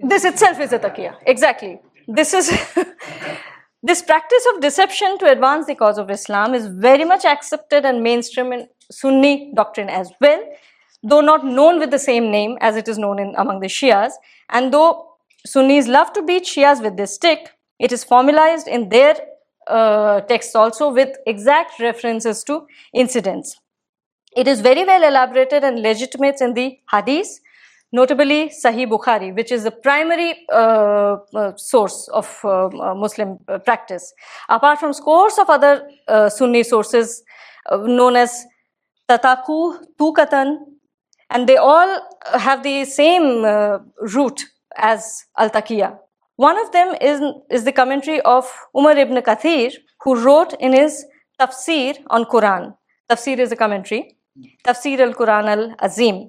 [0.00, 1.80] This itself is a taqiyya, exactly.
[2.08, 2.50] This is.
[3.86, 8.02] This practice of deception to advance the cause of Islam is very much accepted and
[8.02, 10.42] mainstream in Sunni doctrine as well,
[11.02, 14.12] though not known with the same name as it is known in, among the Shias.
[14.48, 19.16] And though Sunnis love to beat Shias with this stick, it is formalized in their
[19.66, 23.54] uh, texts also with exact references to incidents.
[24.34, 27.38] It is very well elaborated and legitimates in the Hadith
[27.94, 33.58] notably Sahih Bukhari, which is the primary uh, uh, source of uh, uh Muslim uh,
[33.58, 34.12] practice.
[34.48, 35.74] Apart from scores of other
[36.08, 37.22] uh, Sunni sources
[37.70, 38.44] known as
[39.08, 40.56] Tataku, Tukatan,
[41.30, 42.00] and they all
[42.46, 43.44] have the same
[44.14, 44.44] root
[44.76, 45.96] as Al Taqiyya.
[46.36, 47.20] One of them is,
[47.50, 49.72] is the commentary of Umar ibn Kathir,
[50.02, 51.04] who wrote in his
[51.40, 52.74] Tafsir on Quran.
[53.08, 54.16] Tafsir is a commentary.
[54.66, 56.28] Tafsir al Quran al Azim.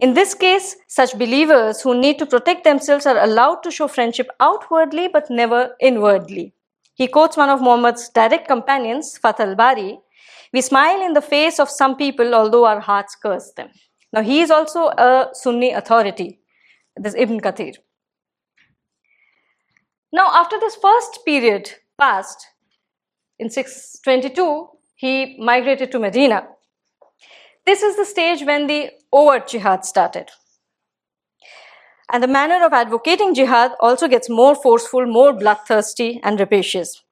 [0.00, 4.28] In this case, such believers who need to protect themselves are allowed to show friendship
[4.40, 6.52] outwardly but never inwardly.
[6.94, 9.98] He quotes one of Muhammad's direct companions, Fath al-Bari,
[10.52, 13.70] we smile in the face of some people although our hearts curse them.
[14.12, 16.38] Now he is also a Sunni authority,
[16.96, 17.74] this Ibn Kathir.
[20.12, 22.46] Now after this first period passed,
[23.40, 26.46] in 622, he migrated to Medina.
[27.66, 30.30] This is the stage when the overt jihad started.
[32.12, 37.02] And the manner of advocating jihad also gets more forceful, more bloodthirsty, and rapacious.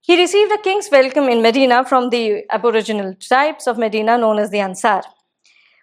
[0.00, 4.50] He received a king's welcome in Medina from the aboriginal tribes of Medina known as
[4.50, 5.02] the Ansar,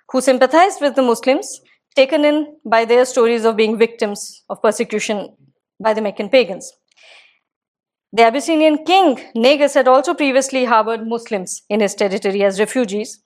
[0.10, 1.62] who sympathized with the Muslims,
[1.96, 5.36] taken in by their stories of being victims of persecution
[5.80, 6.74] by the Meccan pagans.
[8.14, 13.23] The Abyssinian king Negus had also previously harbored Muslims in his territory as refugees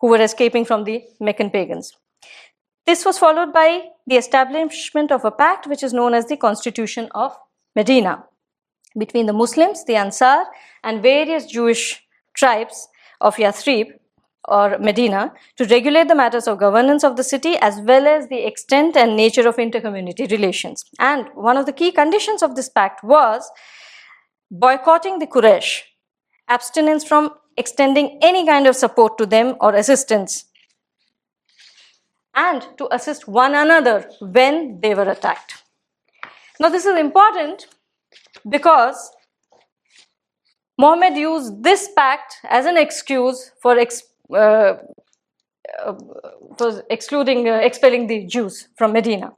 [0.00, 1.92] who were escaping from the Meccan pagans.
[2.86, 7.08] This was followed by the establishment of a pact which is known as the Constitution
[7.14, 7.36] of
[7.74, 8.24] Medina
[8.96, 10.44] between the Muslims, the Ansar,
[10.84, 12.02] and various Jewish
[12.34, 12.88] tribes
[13.20, 13.92] of Yathrib
[14.48, 18.46] or Medina to regulate the matters of governance of the city as well as the
[18.46, 20.84] extent and nature of intercommunity relations.
[20.98, 23.50] And one of the key conditions of this pact was
[24.50, 25.80] boycotting the Quraysh,
[26.48, 30.44] abstinence from extending any kind of support to them or assistance,
[32.34, 35.62] and to assist one another when they were attacked.
[36.60, 37.66] Now, this is important
[38.48, 39.10] because
[40.78, 44.74] Muhammad used this pact as an excuse for, ex, uh,
[45.84, 45.94] uh,
[46.58, 49.32] for excluding, uh, expelling the Jews from Medina.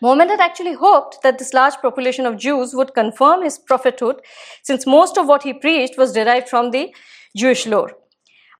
[0.00, 4.20] Muhammad had actually hoped that this large population of Jews would confirm his prophethood,
[4.62, 6.94] since most of what he preached was derived from the
[7.36, 7.92] Jewish lore.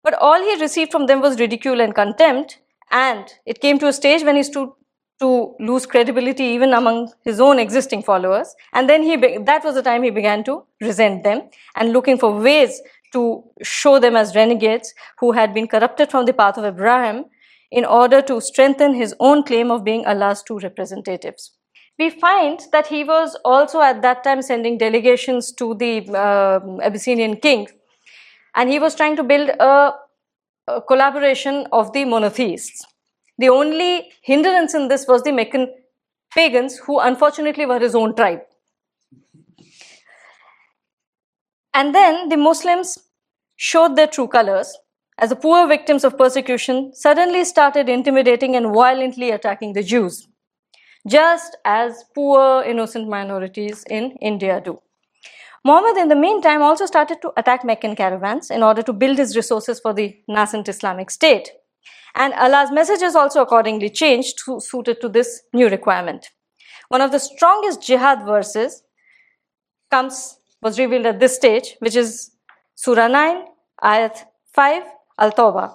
[0.03, 2.59] But all he received from them was ridicule and contempt,
[2.91, 4.71] and it came to a stage when he stood
[5.21, 8.55] to lose credibility even among his own existing followers.
[8.73, 11.43] And then he that was the time he began to resent them
[11.77, 12.81] and looking for ways
[13.13, 17.27] to show them as renegades who had been corrupted from the path of Abraham
[17.71, 21.53] in order to strengthen his own claim of being Allah's two representatives.
[21.99, 27.37] We find that he was also at that time sending delegations to the uh, Abyssinian
[27.37, 27.69] king,
[28.55, 29.93] and he was trying to build a,
[30.69, 32.85] a collaboration of the monotheists.
[33.39, 35.69] The only hindrance in this was the Meccan
[36.35, 38.41] pagans, who unfortunately were his own tribe.
[41.75, 42.99] And then the Muslims
[43.57, 44.77] showed their true colors
[45.19, 50.29] as the poor victims of persecution suddenly started intimidating and violently attacking the Jews,
[51.09, 54.81] just as poor innocent minorities in India do.
[55.65, 59.37] Muhammad, in the meantime, also started to attack Meccan caravans in order to build his
[59.37, 61.51] resources for the nascent Islamic State.
[62.17, 66.31] And Allah's messages also accordingly changed to, suited to this new requirement.
[66.89, 68.83] One of the strongest jihad verses
[69.91, 72.33] comes was revealed at this stage, which is
[72.75, 73.45] Surah 9,
[73.83, 74.83] Ayat 5,
[75.19, 75.75] Al Tawbah.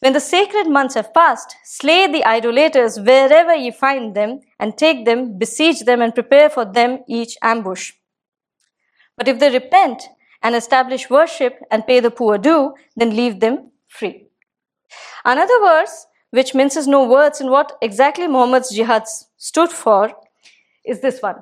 [0.00, 5.06] When the sacred months have passed, slay the idolaters wherever ye find them, and take
[5.06, 7.92] them, besiege them, and prepare for them each ambush.
[9.16, 10.08] But if they repent
[10.42, 14.26] and establish worship and pay the poor due, then leave them free.
[15.24, 19.04] Another verse, which minces no words in what exactly Muhammad's jihad
[19.36, 20.12] stood for,
[20.84, 21.36] is this one.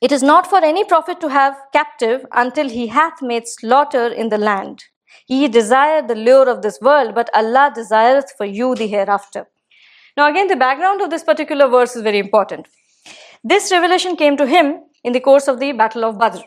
[0.00, 4.28] It is not for any prophet to have captive until he hath made slaughter in
[4.28, 4.84] the land.
[5.28, 9.46] Ye desire the lure of this world, but Allah desireth for you the hereafter.
[10.16, 12.68] Now, again, the background of this particular verse is very important.
[13.42, 16.42] This revelation came to him in the course of the Battle of Badr.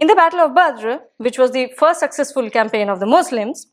[0.00, 3.68] In the Battle of Badr, which was the first successful campaign of the Muslims,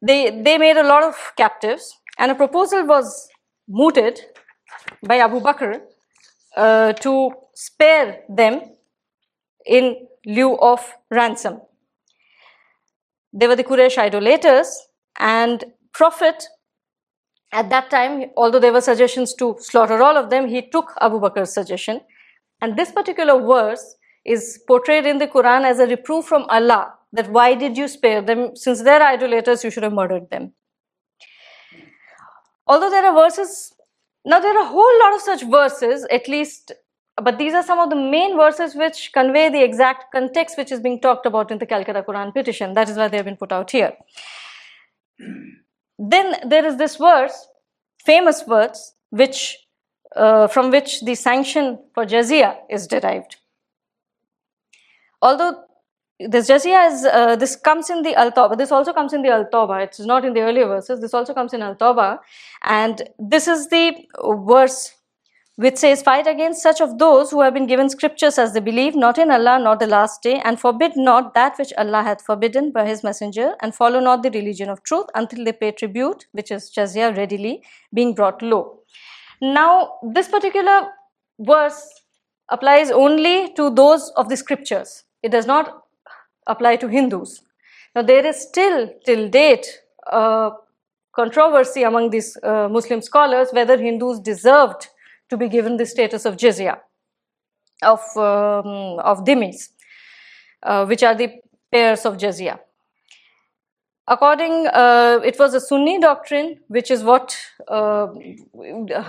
[0.00, 3.28] they, they made a lot of captives, and a proposal was
[3.68, 4.20] mooted
[5.06, 5.80] by Abu Bakr
[6.56, 8.60] uh, to spare them
[9.66, 10.80] in lieu of
[11.10, 11.60] ransom.
[13.32, 14.68] They were the Quraysh idolaters,
[15.18, 16.44] and Prophet
[17.52, 21.20] at that time, although there were suggestions to slaughter all of them, he took Abu
[21.20, 22.00] Bakr's suggestion.
[22.62, 27.30] And this particular verse is portrayed in the Quran as a reproof from Allah that
[27.30, 28.54] why did you spare them?
[28.54, 30.52] Since they're idolaters, you should have murdered them.
[32.66, 33.74] Although there are verses,
[34.24, 36.72] now there are a whole lot of such verses, at least,
[37.20, 40.80] but these are some of the main verses which convey the exact context which is
[40.80, 42.74] being talked about in the Calcutta Quran petition.
[42.74, 43.92] That is why they have been put out here.
[45.98, 47.48] Then there is this verse,
[48.06, 49.58] famous verse, which
[50.16, 53.36] uh, from which the sanction for jizya is derived.
[55.20, 55.64] Although
[56.18, 59.30] this jizya is uh, this comes in the al tawbah this also comes in the
[59.30, 61.00] al tawbah it's not in the earlier verses.
[61.00, 62.18] This also comes in al tawbah
[62.62, 63.94] and this is the
[64.46, 64.94] verse
[65.56, 68.94] which says fight against such of those who have been given scriptures as they believe
[68.96, 72.70] not in allah nor the last day and forbid not that which allah hath forbidden
[72.72, 76.50] by his messenger and follow not the religion of truth until they pay tribute which
[76.50, 77.62] is jizya readily
[77.92, 78.62] being brought low
[79.42, 80.88] now this particular
[81.38, 82.00] verse
[82.48, 85.82] applies only to those of the scriptures it does not
[86.46, 87.42] apply to Hindus.
[87.94, 89.66] Now, there is still, till date,
[90.06, 90.50] a
[91.12, 94.88] controversy among these uh, Muslim scholars whether Hindus deserved
[95.28, 96.78] to be given the status of jizya,
[97.82, 99.68] of, um, of dhimmis,
[100.62, 101.40] uh, which are the
[101.70, 102.58] pairs of jizya.
[104.08, 107.36] According, uh, it was a Sunni doctrine, which is what,
[107.68, 108.08] uh,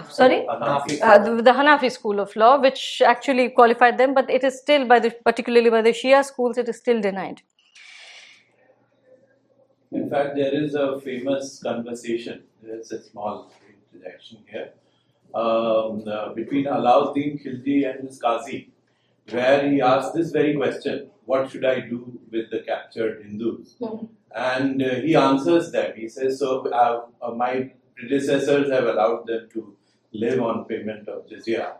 [0.10, 1.02] sorry, Hanafi.
[1.02, 4.86] uh, the, the Hanafi school of law, which actually qualified them, but it is still
[4.88, 7.42] by the, particularly by the Shia schools, it is still denied.
[9.92, 12.44] In fact, there is a famous conversation.
[12.62, 13.52] There's a small
[13.94, 14.74] interjection here
[15.34, 18.70] um, uh, between Alauddin Khilji and his Qazi,
[19.30, 23.76] where he asked this very question: "What should I do with the captured Hindus?"
[24.36, 25.98] And uh, he answers that.
[25.98, 29.76] He says, "So uh, uh, my predecessors have allowed them to
[30.12, 31.74] live on payment of jizya."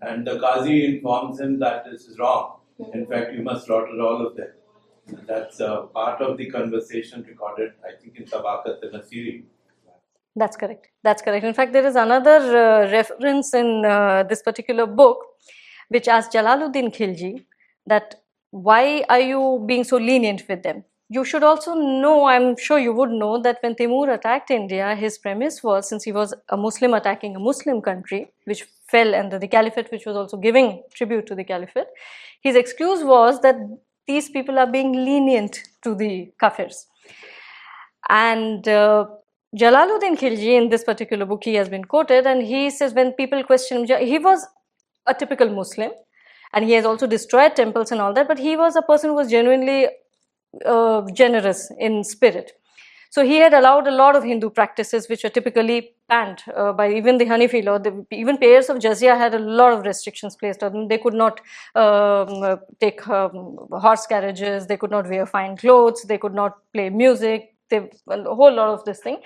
[0.00, 2.58] And the Qazi informs him that this is wrong.
[2.92, 4.48] In fact, you must slaughter all of them.
[5.26, 9.44] That's uh, part of the conversation recorded, I think, in Tabakat al Nasiri.
[10.34, 10.88] That's correct.
[11.02, 11.44] That's correct.
[11.44, 15.18] In fact, there is another uh, reference in uh, this particular book
[15.88, 17.44] which asks Jalaluddin Khilji
[17.86, 20.84] that why are you being so lenient with them?
[21.14, 25.18] You should also know, I'm sure you would know, that when Timur attacked India, his
[25.18, 29.46] premise was since he was a Muslim attacking a Muslim country, which fell under the
[29.46, 31.88] caliphate, which was also giving tribute to the caliphate,
[32.40, 33.56] his excuse was that
[34.06, 36.86] these people are being lenient to the kafirs.
[38.08, 39.06] And uh,
[39.54, 43.44] Jalaluddin Khilji, in this particular book, he has been quoted, and he says when people
[43.44, 44.46] question him, he was
[45.06, 45.90] a typical Muslim,
[46.54, 49.16] and he has also destroyed temples and all that, but he was a person who
[49.16, 49.88] was genuinely
[50.64, 52.52] uh, generous in spirit.
[53.10, 56.90] So he had allowed a lot of Hindu practices which were typically banned uh, by
[56.90, 57.76] even the Hanafi law.
[57.76, 60.88] The, even payers of jizya had a lot of restrictions placed on them.
[60.88, 61.40] They could not
[61.74, 66.56] um, uh, take um, horse carriages, they could not wear fine clothes, they could not
[66.72, 69.18] play music, they, a whole lot of this thing.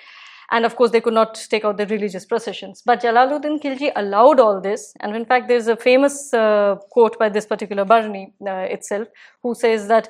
[0.51, 2.83] And of course, they could not take out the religious processions.
[2.85, 4.95] But Jalaluddin Khilji allowed all this.
[5.01, 9.09] And in fact, there's a famous uh, quote by this particular Barni uh, itself,
[9.43, 10.09] who says that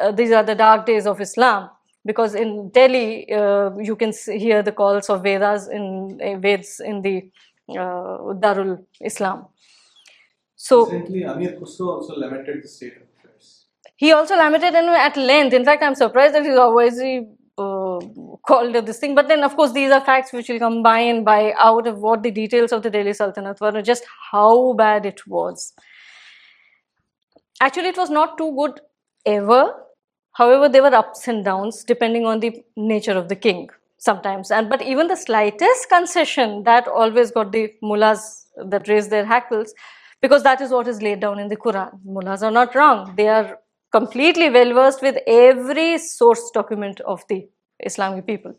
[0.00, 1.70] uh, these are the dark days of Islam
[2.04, 7.02] because in Delhi uh, you can hear the calls of Vedas in uh, Veds in
[7.02, 7.30] the
[7.70, 9.46] uh, Darul Islam.
[10.56, 13.66] So Recently, Amir Khusro also lamented the state of affairs.
[13.96, 15.54] he also lamented and at length.
[15.54, 17.00] In fact, I'm surprised that he's always
[17.58, 18.00] uh,
[18.46, 19.14] called this thing.
[19.14, 21.98] But then, of course, these are facts which will come by and by out of
[21.98, 25.72] what the details of the Delhi Sultanate were, just how bad it was.
[27.60, 28.80] Actually, it was not too good
[29.26, 29.74] ever.
[30.32, 33.68] However, there were ups and downs depending on the nature of the king
[33.98, 34.50] sometimes.
[34.50, 39.74] And but even the slightest concession that always got the mullahs that raised their hackles
[40.20, 41.98] because that is what is laid down in the Quran.
[42.04, 43.14] Mullahs are not wrong.
[43.16, 43.58] They are
[43.92, 47.46] completely well versed with every source document of the
[47.80, 48.54] Islamic people.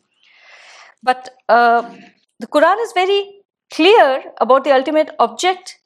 [1.02, 1.82] But uh,
[2.40, 3.42] the Quran is very
[3.72, 5.80] clear about the ultimate object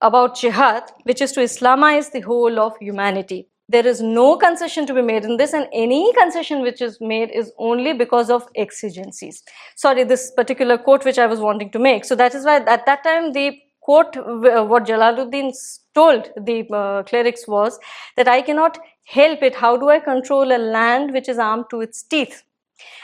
[0.00, 3.48] about jihad, which is to Islamize the whole of humanity.
[3.68, 7.30] There is no concession to be made in this, and any concession which is made
[7.30, 9.42] is only because of exigencies.
[9.76, 12.06] Sorry, this particular quote which I was wanting to make.
[12.06, 15.52] So that is why at that time the quote, uh, what Jalaluddin
[15.98, 17.78] told the uh, clerics was
[18.16, 19.56] that I cannot help it.
[19.64, 22.42] How do I control a land which is armed to its teeth?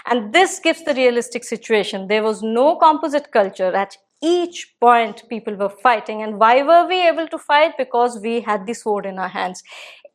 [0.06, 2.08] And this gives the realistic situation.
[2.08, 3.74] There was no composite culture.
[3.74, 6.22] At each point, people were fighting.
[6.22, 7.76] And why were we able to fight?
[7.76, 9.62] Because we had the sword in our hands.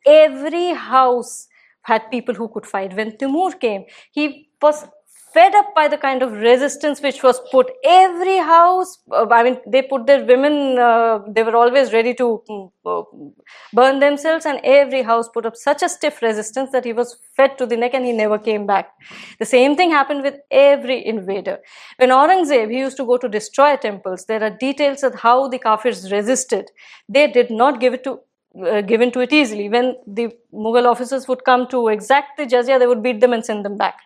[0.06, 1.48] Every house
[1.82, 2.96] had people who could fight.
[2.96, 4.86] When Timur came, he was
[5.32, 7.70] fed up by the kind of resistance which was put.
[7.84, 12.42] Every house uh, i mean they put their women uh, they were always ready to
[12.48, 13.02] mm, uh,
[13.72, 17.56] burn themselves and every house put up such a stiff resistance that he was fed
[17.58, 18.90] to the neck and he never came back.
[19.38, 21.58] The same thing happened with every invader.
[21.98, 25.58] When aurangzeb he used to go to destroy temples there are details of how the
[25.58, 26.70] kafirs resisted.
[27.08, 28.20] They did not give it to
[28.66, 29.68] uh, given to it easily.
[29.68, 33.44] When the mughal officers would come to exact the jizya they would beat them and
[33.44, 33.98] send them back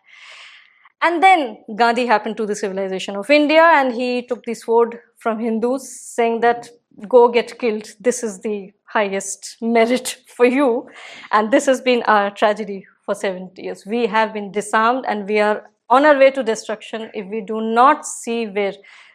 [1.05, 5.39] and then Gandhi happened to the civilization of India and he took the sword from
[5.39, 6.71] Hindus, saying that
[7.07, 7.89] go get killed.
[8.01, 10.89] This is the highest merit for you.
[11.31, 13.85] And this has been our tragedy for 70 years.
[13.85, 17.61] We have been disarmed and we are on our way to destruction if we do
[17.61, 18.73] not see where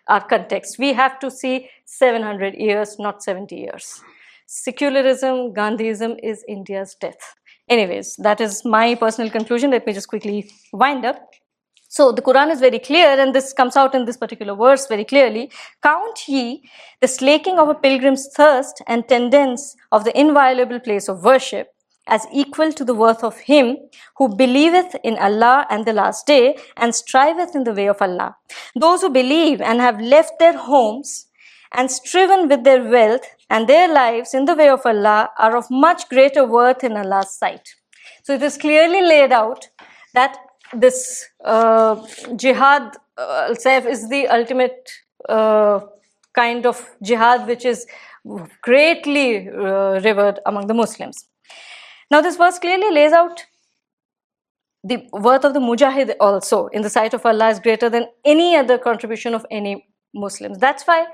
[0.07, 0.77] our context.
[0.77, 3.99] We have to see 700 years, not 70 years.
[4.45, 7.35] Secularism, Gandhism is India's death.
[7.67, 9.71] Anyways, that is my personal conclusion.
[9.71, 11.29] Let me just quickly wind up.
[11.91, 15.03] So the Quran is very clear, and this comes out in this particular verse very
[15.03, 15.51] clearly.
[15.81, 16.69] Count ye
[17.01, 21.73] the slaking of a pilgrim's thirst and tendence of the inviolable place of worship
[22.05, 23.75] as equal to the worth of him
[24.17, 28.35] who believeth in Allah and the last day and striveth in the way of Allah.
[28.75, 31.27] Those who believe and have left their homes
[31.71, 35.71] and striven with their wealth and their lives in the way of Allah are of
[35.71, 37.75] much greater worth in Allah's sight.
[38.23, 39.69] So it is clearly laid out
[40.13, 40.37] that
[40.73, 41.95] this uh,
[42.35, 44.91] jihad uh, self is the ultimate
[45.27, 45.79] uh,
[46.33, 47.85] kind of jihad which is
[48.61, 51.27] greatly uh, revered among the Muslims.
[52.11, 53.45] Now, this verse clearly lays out
[54.83, 58.55] the worth of the mujahid also in the sight of Allah is greater than any
[58.55, 60.57] other contribution of any Muslims.
[60.57, 61.05] That's why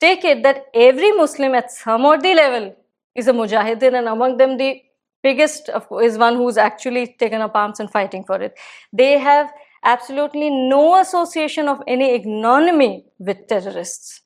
[0.00, 2.74] take it that every Muslim at some or the level
[3.14, 4.80] is a mujahideen and among them the
[5.22, 5.70] biggest
[6.02, 8.58] is one who's actually taken up arms and fighting for it.
[8.92, 9.52] They have
[9.84, 14.22] absolutely no association of any ignominy with terrorists.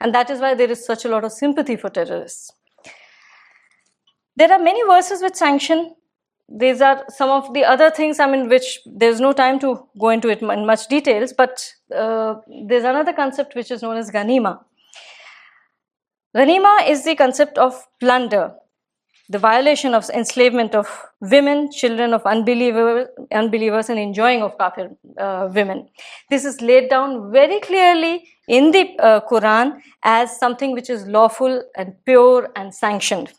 [0.00, 2.52] And that is why there is such a lot of sympathy for terrorists.
[4.36, 5.94] There are many verses which sanction.
[6.48, 10.10] These are some of the other things, I mean, which there's no time to go
[10.10, 11.64] into it in much details, but
[11.94, 12.34] uh,
[12.66, 14.60] there's another concept which is known as Ghanima.
[16.36, 18.54] Ghanima is the concept of plunder,
[19.28, 20.88] the violation of enslavement of
[21.20, 25.88] women, children of unbeliever, unbelievers, and enjoying of kafir uh, women.
[26.30, 31.62] This is laid down very clearly in the uh, Quran as something which is lawful
[31.76, 33.32] and pure and sanctioned.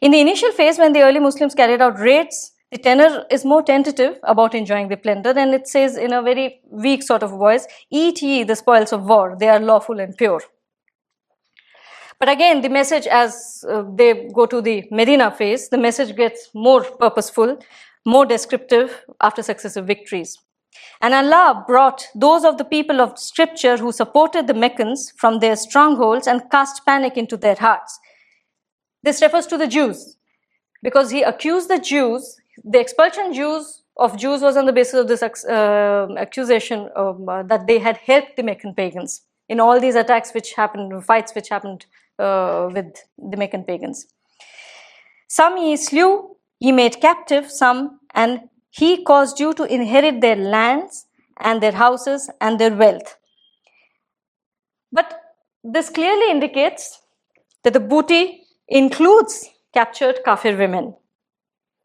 [0.00, 3.62] In the initial phase, when the early Muslims carried out raids, the tenor is more
[3.62, 7.66] tentative about enjoying the plunder, and it says in a very weak sort of voice,
[7.90, 10.40] Eat ye the spoils of war, they are lawful and pure.
[12.20, 16.50] But again, the message as uh, they go to the Medina phase, the message gets
[16.54, 17.58] more purposeful,
[18.04, 20.36] more descriptive after successive victories.
[21.00, 25.56] And Allah brought those of the people of scripture who supported the Meccans from their
[25.56, 27.98] strongholds and cast panic into their hearts.
[29.02, 30.18] This refers to the Jews
[30.82, 35.08] because he accused the Jews, the expulsion Jews of Jews was on the basis of
[35.08, 39.94] this uh, accusation um, uh, that they had helped the Meccan pagans in all these
[39.94, 41.86] attacks which happened, fights which happened
[42.20, 44.06] Uh, with the Meccan pagans.
[45.26, 51.06] Some he slew, he made captive some, and he caused you to inherit their lands
[51.38, 53.16] and their houses and their wealth.
[54.92, 55.18] But
[55.64, 57.00] this clearly indicates
[57.64, 60.94] that the booty includes captured kafir women.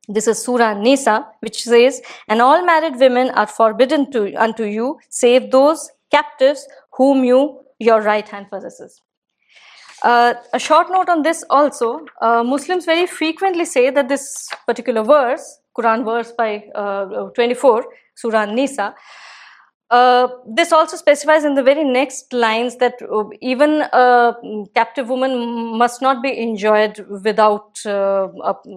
[0.10, 5.00] This is Surah Nisa, which says, And all married women are forbidden to, unto you,
[5.10, 9.02] save those captives whom you your right hand possesses.
[10.04, 15.04] Uh, a short note on this also, uh, Muslims very frequently say that this particular
[15.04, 17.86] verse, Quran verse by uh, 24,
[18.16, 18.94] Surah Nisa,
[19.92, 24.34] uh, this also specifies in the very next lines that uh, even a
[24.74, 28.28] captive woman must not be enjoyed without, uh,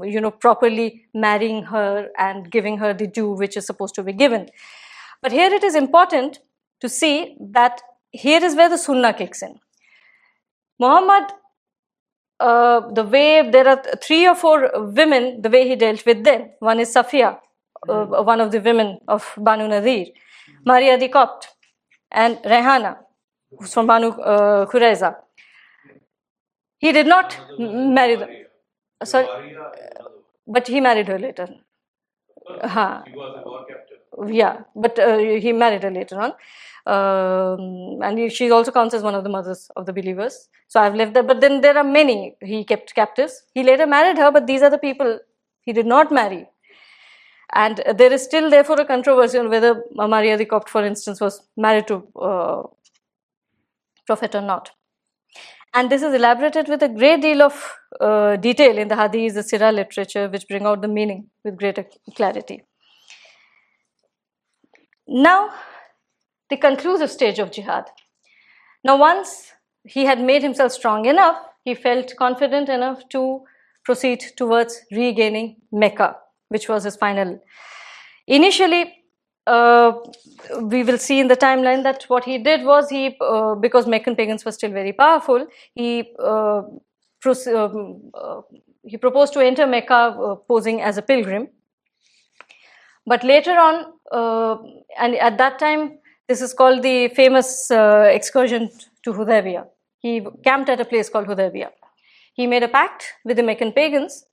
[0.03, 4.12] you know, properly marrying her and giving her the due which is supposed to be
[4.12, 4.49] given.
[5.23, 6.40] But here it is important
[6.81, 7.81] to see that
[8.12, 9.59] here is where the sunnah kicks in.
[10.79, 11.25] Muhammad,
[12.41, 16.51] uh, the way there are three or four women, the way he dealt with them.
[16.61, 17.39] One is Safiya,
[17.89, 20.07] uh, one of the women of Banu Nadir,
[20.65, 21.49] Maria the Copt,
[22.11, 22.99] and Rehana,
[23.59, 25.17] who's from Banu uh, Qurayza.
[26.79, 28.29] He did not marry them.
[29.03, 29.57] Sorry,
[30.47, 31.49] but he married her later.
[32.49, 33.03] Uh,
[34.29, 36.33] yeah, but uh, he married her later on
[36.89, 40.48] um, and she also counts as one of the mothers of the believers.
[40.69, 41.27] So I've left that.
[41.27, 43.43] But then there are many he kept captives.
[43.55, 45.19] He later married her, but these are the people
[45.60, 46.47] he did not marry.
[47.52, 51.43] And there is still, therefore, a controversy on whether Maria the Copt, for instance, was
[51.56, 52.62] married to uh,
[54.06, 54.70] Prophet or not.
[55.74, 59.40] And this is elaborated with a great deal of uh, detail in the Hadith, the
[59.40, 61.86] Sirah literature, which bring out the meaning with greater
[62.16, 62.62] clarity.
[65.06, 65.51] Now,
[66.51, 67.85] the conclusive stage of jihad.
[68.85, 69.53] Now, once
[69.85, 73.43] he had made himself strong enough, he felt confident enough to
[73.85, 76.16] proceed towards regaining Mecca,
[76.49, 77.43] which was his final.
[78.27, 78.95] Initially,
[79.47, 79.93] uh,
[80.62, 84.15] we will see in the timeline that what he did was he, uh, because Meccan
[84.15, 86.62] pagans were still very powerful, he uh,
[87.55, 88.41] um, uh
[88.85, 91.49] he proposed to enter Mecca uh, posing as a pilgrim.
[93.07, 94.57] But later on, uh,
[94.99, 95.99] and at that time,
[96.29, 98.71] this is called the famous uh, excursion
[99.03, 99.67] to Hudaybiyah.
[99.99, 101.71] He camped at a place called Hudaybiyah.
[102.35, 104.25] He made a pact with the Meccan pagans,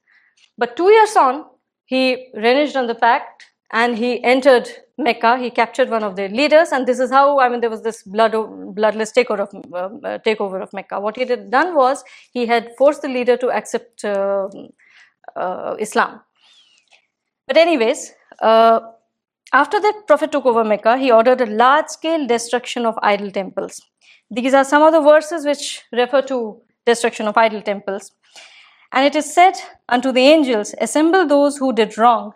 [0.58, 1.46] but two years on,
[1.86, 5.38] he reneged on the pact and he entered Mecca.
[5.38, 8.04] He captured one of their leaders, and this is how I mean there was this
[8.04, 8.34] blood,
[8.76, 11.00] bloodless takeover of, uh, takeover of Mecca.
[11.00, 14.48] What he had done was he had forced the leader to accept uh,
[15.36, 16.22] uh Islam.
[17.48, 18.80] But anyways, uh,
[19.56, 23.82] after that Prophet took over Mecca, he ordered a large scale destruction of idol temples.
[24.30, 28.12] These are some of the verses which refer to destruction of idol temples.
[28.92, 29.54] And it is said
[29.88, 32.34] unto the angels, Assemble those who did wrong,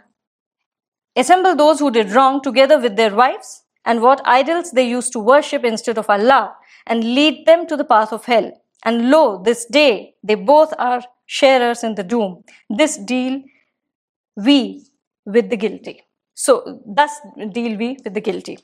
[1.16, 5.20] assemble those who did wrong together with their wives and what idols they used to
[5.20, 6.56] worship instead of Allah
[6.88, 8.52] and lead them to the path of hell.
[8.86, 12.44] And lo, this day they both are sharers in the doom.
[12.70, 13.42] This deal
[14.38, 14.86] we
[15.26, 16.02] with the guilty.
[16.46, 16.54] So,
[17.00, 17.14] thus
[17.58, 18.58] deal we with the guilty.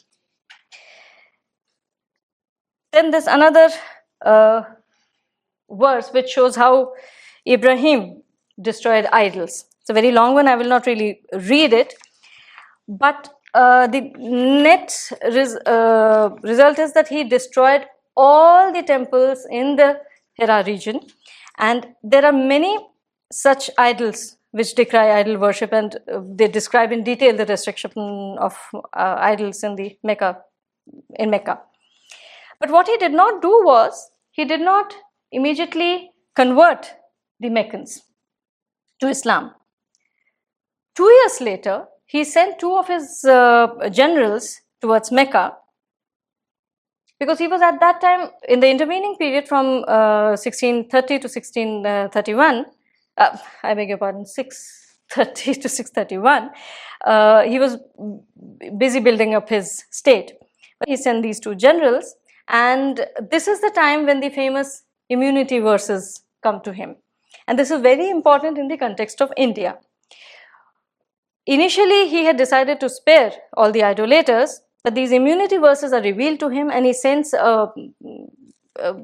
[2.91, 3.69] Then there's another
[4.25, 4.63] uh,
[5.69, 6.93] verse which shows how
[7.47, 8.23] Ibrahim
[8.61, 9.65] destroyed idols.
[9.81, 11.93] It's a very long one, I will not really read it.
[12.87, 17.85] But uh, the net res- uh, result is that he destroyed
[18.17, 20.01] all the temples in the
[20.35, 20.99] Hira region,
[21.57, 22.77] and there are many
[23.31, 27.91] such idols which decry idol worship, and uh, they describe in detail the destruction
[28.39, 30.37] of uh, idols in the Mecca,
[31.19, 31.59] in Mecca.
[32.61, 34.93] But what he did not do was he did not
[35.29, 36.89] immediately convert
[37.41, 38.03] the Meccans
[39.01, 39.51] to Islam.
[40.95, 45.57] Two years later, he sent two of his uh, generals towards Mecca
[47.19, 52.65] because he was at that time in the intervening period from uh, 1630 to 1631.
[53.17, 56.49] Uh, I beg your pardon, 630 to 631.
[57.03, 57.77] Uh, he was
[58.77, 60.33] busy building up his state.
[60.79, 62.15] But he sent these two generals,
[62.49, 66.97] and this is the time when the famous immunity verses come to him.
[67.47, 69.77] And this is very important in the context of India.
[71.45, 76.39] Initially, he had decided to spare all the idolaters, but these immunity verses are revealed
[76.39, 77.67] to him, and he sends a,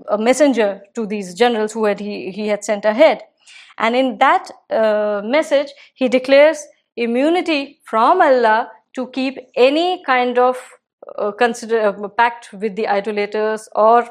[0.10, 3.22] a, messenger to these generals who had he, he had sent ahead.
[3.82, 10.56] And in that uh, message, he declares immunity from Allah to keep any kind of
[11.18, 14.08] uh, consider uh, pact with the idolaters or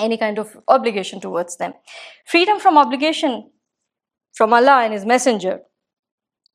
[0.00, 1.72] any kind of obligation towards them.
[2.26, 3.50] Freedom from obligation
[4.32, 5.60] from Allah and His Messenger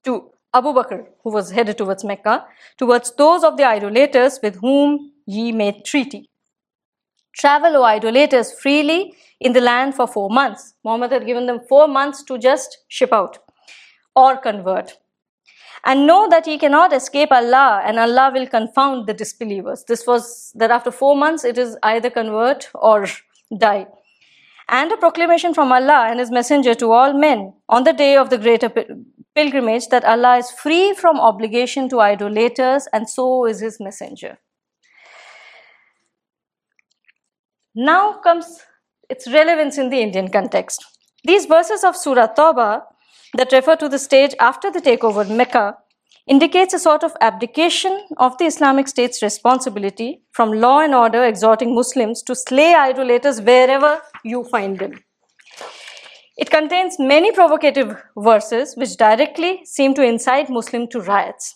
[0.03, 2.45] to Abu Bakr, who was headed towards Mecca,
[2.77, 6.29] towards those of the idolaters with whom ye made treaty.
[7.33, 10.73] Travel, O idolaters, freely in the land for four months.
[10.83, 13.39] Muhammad had given them four months to just ship out
[14.15, 14.97] or convert.
[15.83, 19.83] And know that ye cannot escape Allah, and Allah will confound the disbelievers.
[19.87, 23.05] This was that after four months it is either convert or
[23.59, 23.85] die.
[24.67, 28.31] And a proclamation from Allah and His Messenger to all men on the day of
[28.31, 28.71] the greater
[29.35, 34.39] pilgrimage that Allah is free from obligation to idolaters, and so is His Messenger.
[37.75, 38.61] Now comes
[39.09, 40.83] its relevance in the Indian context.
[41.23, 42.83] These verses of Surah Tawbah
[43.35, 45.77] that refer to the stage after the takeover of Mecca
[46.27, 51.75] indicates a sort of abdication of the Islamic State's responsibility from law and order, exhorting
[51.75, 54.93] Muslims to slay idolaters wherever you find them.
[56.37, 61.55] It contains many provocative verses which directly seem to incite Muslims to riots.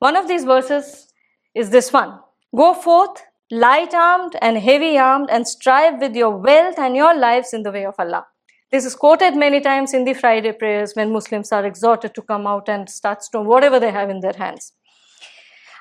[0.00, 1.12] One of these verses
[1.54, 2.18] is this one
[2.54, 7.52] Go forth, light armed and heavy armed, and strive with your wealth and your lives
[7.52, 8.26] in the way of Allah.
[8.72, 12.46] This is quoted many times in the Friday prayers when Muslims are exhorted to come
[12.46, 14.72] out and start stone whatever they have in their hands.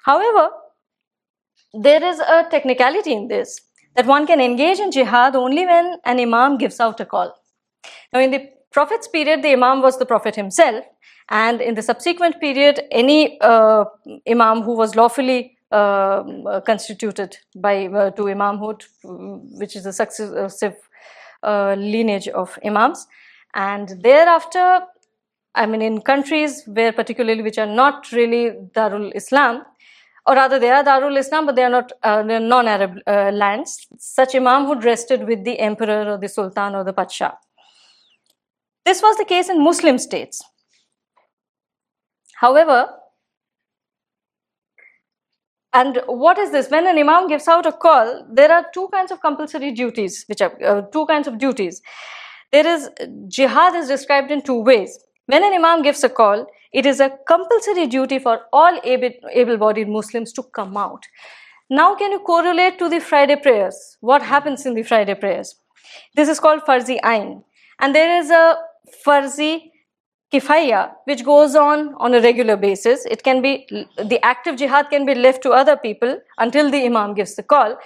[0.04, 0.50] However,
[1.74, 3.60] there is a technicality in this
[3.96, 7.34] that one can engage in jihad only when an imam gives out a call.
[8.14, 10.84] Now, in the Prophet's period, the Imam was the Prophet himself,
[11.30, 13.86] and in the subsequent period, any uh,
[14.30, 15.55] Imam who was lawfully
[16.66, 18.84] constituted by uh, to Imamhood,
[19.60, 20.76] which is a successive
[21.44, 23.08] uh, lineage of Imams,
[23.54, 24.82] and thereafter,
[25.54, 29.64] I mean, in countries where particularly which are not really Darul Islam,
[30.28, 33.88] or rather they are Darul Islam, but they are not uh, non-Arab uh, lands.
[34.00, 37.38] Such Imamhood rested with the emperor or the sultan or the pacha.
[38.86, 40.44] This was the case in Muslim states.
[42.36, 42.90] However,
[45.76, 46.70] and what is this?
[46.70, 50.42] When an imam gives out a call, there are two kinds of compulsory duties, which
[50.42, 51.82] are uh, two kinds of duties.
[52.52, 52.90] There is
[53.28, 54.98] jihad is described in two ways.
[55.26, 59.90] When an imam gives a call, it is a compulsory duty for all able bodied
[59.90, 61.04] Muslims to come out.
[61.70, 63.98] Now, can you correlate to the Friday prayers?
[64.00, 65.56] What happens in the Friday prayers?
[66.16, 67.44] This is called Farzi Ain.
[67.80, 68.58] And there is a
[69.06, 69.72] Farzi
[70.34, 73.06] kifaya, which goes on on a regular basis.
[73.06, 77.14] It can be, the active jihad can be left to other people until the imam
[77.14, 77.78] gives the call.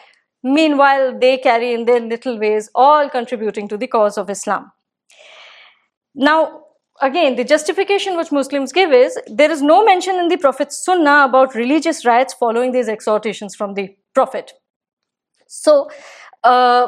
[0.44, 4.72] Meanwhile, they carry in their little ways, all contributing to the cause of Islam.
[6.16, 6.61] Now,
[7.02, 11.26] again, the justification which Muslims give is there is no mention in the Prophet's Sunnah
[11.26, 14.53] about religious riots following these exhortations from the Prophet.
[15.48, 15.90] So,
[16.44, 16.88] uh,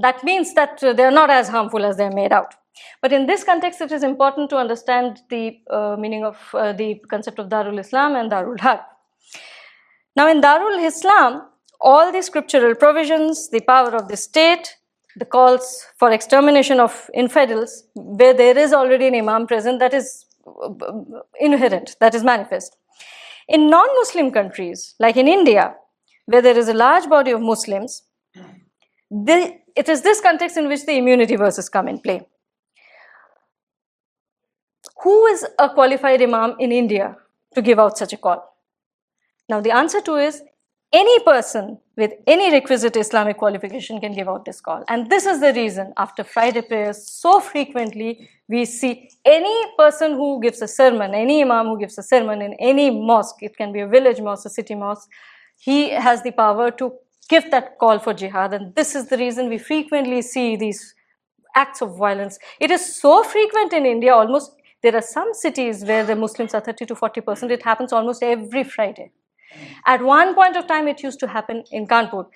[0.00, 2.54] that means that they are not as harmful as they are made out.
[3.00, 7.00] But in this context, it is important to understand the uh, meaning of uh, the
[7.10, 8.80] concept of Darul Islam and Darul Harb.
[10.16, 11.42] Now, in Darul Islam,
[11.80, 14.76] all the scriptural provisions, the power of the state,
[15.16, 20.26] the calls for extermination of infidels, where there is already an imam present, that is
[20.46, 20.70] uh,
[21.40, 22.76] inherent, that is manifest.
[23.48, 25.74] In non Muslim countries, like in India,
[26.26, 28.04] where there is a large body of Muslims,
[29.10, 32.26] it is this context in which the immunity verses come in play.
[35.02, 37.16] Who is a qualified imam in India
[37.54, 38.56] to give out such a call?
[39.48, 40.42] Now, the answer to is
[40.92, 44.84] any person with any requisite Islamic qualification can give out this call.
[44.88, 50.40] And this is the reason after Friday prayers, so frequently we see any person who
[50.40, 53.80] gives a sermon, any imam who gives a sermon in any mosque, it can be
[53.80, 55.08] a village mosque, a city mosque,
[55.58, 56.92] he has the power to
[57.28, 58.52] give that call for jihad.
[58.52, 60.94] And this is the reason we frequently see these
[61.54, 62.38] acts of violence.
[62.60, 64.52] It is so frequent in India, almost
[64.82, 67.52] there are some cities where the Muslims are 30 to 40 percent.
[67.52, 69.12] It happens almost every Friday.
[69.86, 72.26] At one point of time, it used to happen in Kanpur.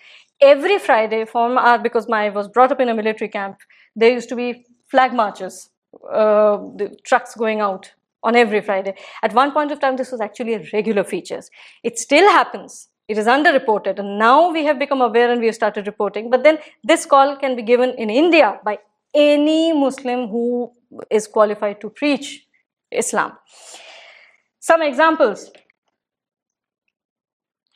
[0.40, 3.56] Every Friday, from our, because my was brought up in a military camp,
[3.94, 5.70] there used to be flag marches,
[6.10, 7.93] uh, the trucks going out
[8.23, 8.94] on every Friday.
[9.23, 11.40] At one point of time, this was actually a regular feature.
[11.82, 12.89] It still happens.
[13.09, 16.28] It is underreported, and now we have become aware and we have started reporting.
[16.28, 18.78] But then this call can be given in India by
[19.14, 20.73] any Muslim who
[21.10, 22.47] is qualified to preach
[22.90, 23.32] Islam.
[24.60, 25.51] Some examples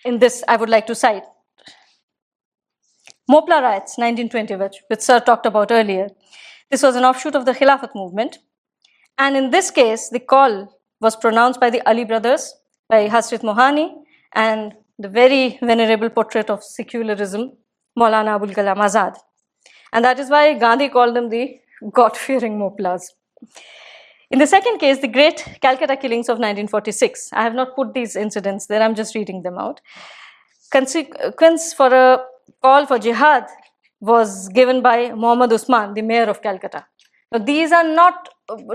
[0.04, 1.24] in this I would like to cite.
[3.30, 6.08] Mopla riots, 1920, which, which Sir talked about earlier.
[6.70, 8.38] This was an offshoot of the Khilafat movement.
[9.18, 12.54] And in this case, the call was pronounced by the Ali brothers,
[12.88, 13.92] by Hasrat Mohani,
[14.34, 17.52] and the very venerable portrait of secularism,
[17.98, 19.16] Maulana Abul Kalam Azad.
[19.92, 21.58] And that is why Gandhi called them the
[21.92, 23.08] God fearing Moplas.
[24.30, 28.14] In the second case, the great Calcutta killings of 1946, I have not put these
[28.14, 29.80] incidents there, I'm just reading them out.
[30.70, 32.24] Consequence for a
[32.62, 33.46] call for jihad
[34.00, 36.86] was given by Muhammad Usman, the mayor of Calcutta.
[37.32, 38.28] Now, these are not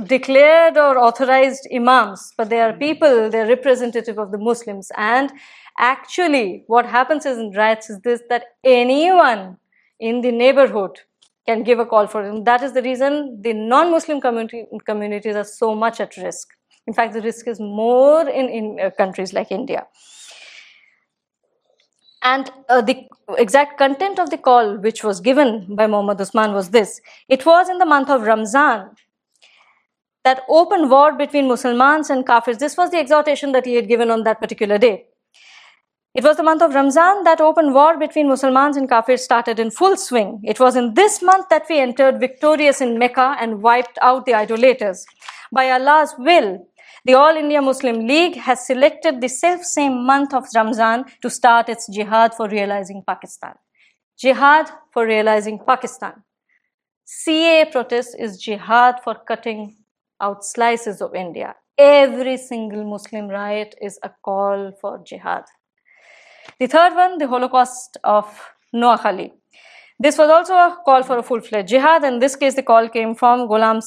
[0.05, 2.79] declared or authorized imams, but they are hmm.
[2.79, 4.91] people, they're representative of the Muslims.
[4.95, 5.31] And
[5.77, 9.57] actually, what happens is in riots is this that anyone
[9.99, 10.99] in the neighborhood
[11.45, 12.21] can give a call for.
[12.21, 16.49] And that is the reason the non-Muslim community, communities are so much at risk.
[16.87, 19.87] In fact, the risk is more in, in uh, countries like India.
[22.21, 23.07] And uh, the
[23.37, 26.99] exact content of the call which was given by Muhammad Usman was this.
[27.29, 28.89] It was in the month of Ramzan
[30.23, 32.57] that open war between Muslims and Kafirs.
[32.57, 35.05] This was the exhortation that he had given on that particular day.
[36.15, 39.69] It was the month of Ramzan that open war between Muslims and Kafirs started in
[39.69, 40.39] full swing.
[40.45, 44.33] It was in this month that we entered victorious in Mecca and wiped out the
[44.33, 45.05] idolaters.
[45.51, 46.65] By Allah's will,
[47.03, 51.67] the All India Muslim League has selected the self same month of Ramzan to start
[51.67, 53.55] its jihad for realizing Pakistan.
[54.17, 56.23] Jihad for realizing Pakistan.
[57.05, 59.75] CAA protest is jihad for cutting
[60.21, 61.55] out slices of India.
[61.77, 65.43] Every single Muslim riot is a call for jihad.
[66.59, 68.25] The third one, the Holocaust of
[68.73, 69.31] Noakhali.
[69.99, 72.03] This was also a call for a full-fledged jihad.
[72.03, 73.81] In this case, the call came from Ghulam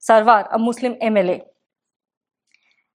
[0.00, 1.42] Sarwar, a Muslim MLA.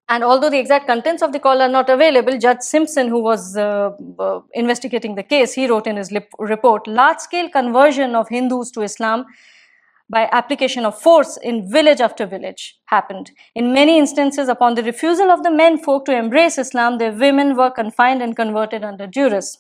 [0.08, 3.56] And although the exact contents of the call are not available, Judge Simpson, who was
[3.56, 8.82] uh, uh, investigating the case, he wrote in his report, large-scale conversion of Hindus to
[8.82, 9.26] Islam
[10.10, 13.32] by application of force in village after village happened.
[13.54, 17.56] In many instances, upon the refusal of the men folk to embrace Islam, their women
[17.56, 19.58] were confined and converted under duress.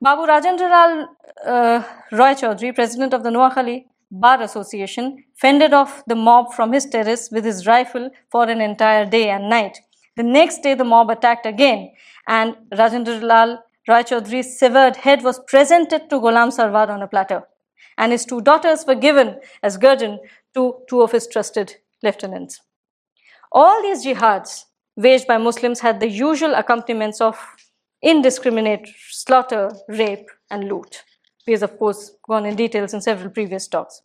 [0.00, 1.08] Babu Rajendra Lal
[1.46, 6.86] uh, Roy Chaudhary, president of the Noakhali Bar Association, fended off the mob from his
[6.86, 9.78] terrace with his rifle for an entire day and night.
[10.16, 11.92] The next day, the mob attacked again,
[12.28, 17.42] and Rajendra Lal Roy Chaudhary's severed head was presented to Ghulam Sarwar on a platter
[17.98, 20.18] and his two daughters were given as guardian
[20.54, 22.60] to two of his trusted lieutenants.
[23.52, 24.64] All these jihads
[24.96, 27.38] waged by Muslims had the usual accompaniments of
[28.02, 31.02] indiscriminate slaughter, rape, and loot.
[31.46, 34.02] We have, of course, gone in details in several previous talks.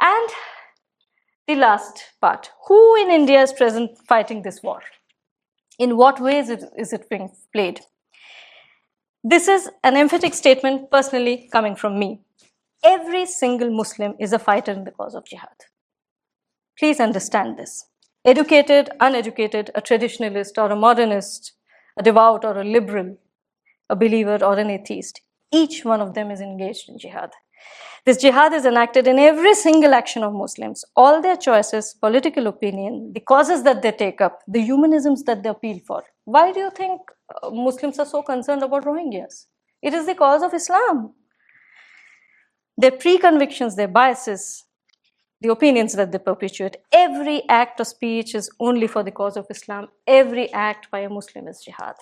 [0.00, 0.30] And
[1.46, 4.80] the last part who in India is present fighting this war?
[5.78, 7.80] In what ways is it being played?
[9.30, 12.20] This is an emphatic statement personally coming from me.
[12.82, 15.66] Every single Muslim is a fighter in the cause of jihad.
[16.78, 17.84] Please understand this.
[18.24, 21.52] Educated, uneducated, a traditionalist or a modernist,
[21.98, 23.18] a devout or a liberal,
[23.90, 25.20] a believer or an atheist,
[25.52, 27.32] each one of them is engaged in jihad.
[28.04, 30.84] This jihad is enacted in every single action of Muslims.
[30.96, 35.50] All their choices, political opinion, the causes that they take up, the humanisms that they
[35.50, 36.04] appeal for.
[36.24, 37.00] Why do you think
[37.42, 39.46] uh, Muslims are so concerned about Rohingyas?
[39.82, 41.14] It is the cause of Islam.
[42.76, 44.64] Their pre-convictions, their biases,
[45.40, 46.76] the opinions that they perpetuate.
[46.92, 49.88] Every act of speech is only for the cause of Islam.
[50.06, 51.94] Every act by a Muslim is jihad.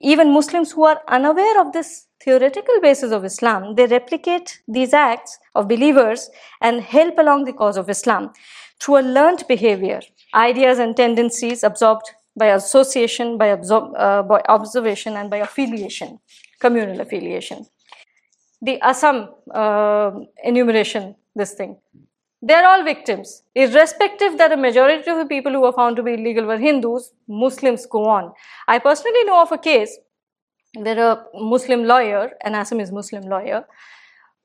[0.00, 5.38] Even Muslims who are unaware of this theoretical basis of Islam, they replicate these acts
[5.54, 6.30] of believers
[6.60, 8.32] and help along the cause of Islam
[8.80, 10.00] through a learned behavior,
[10.34, 16.18] ideas and tendencies absorbed by association, by, absor- uh, by observation, and by affiliation,
[16.60, 17.66] communal affiliation.
[18.60, 20.12] The Assam uh,
[20.42, 21.76] enumeration, this thing.
[22.42, 23.44] They're all victims.
[23.54, 27.12] Irrespective that a majority of the people who were found to be illegal were Hindus,
[27.28, 28.32] Muslims go on.
[28.66, 29.96] I personally know of a case
[30.74, 33.64] where a Muslim lawyer, an Assamese Muslim lawyer,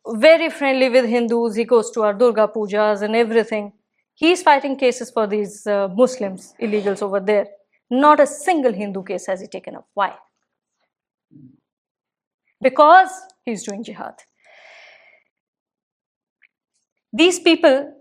[0.07, 3.73] very friendly with Hindus, he goes to our Durga pujas and everything.
[4.13, 7.47] He's fighting cases for these uh, Muslims, illegals over there.
[7.89, 9.87] Not a single Hindu case has he taken up.
[9.93, 10.15] Why?
[12.61, 13.09] Because
[13.45, 14.15] he's doing jihad.
[17.17, 17.93] These people,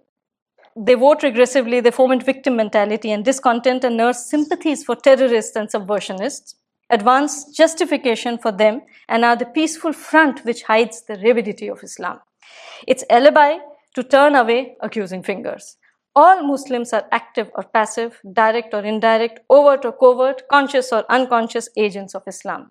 [0.77, 5.71] they vote regressively, they foment victim mentality and discontent and nurse sympathies for terrorists and
[5.71, 6.57] subversionists,
[6.91, 12.21] advance justification for them, and are the peaceful front which hides the rabidity of Islam.
[12.87, 13.57] It's alibi
[13.95, 15.79] to turn away accusing fingers.
[16.15, 21.71] All Muslims are active or passive, direct or indirect, overt or covert, conscious or unconscious
[21.79, 22.71] agents of Islam.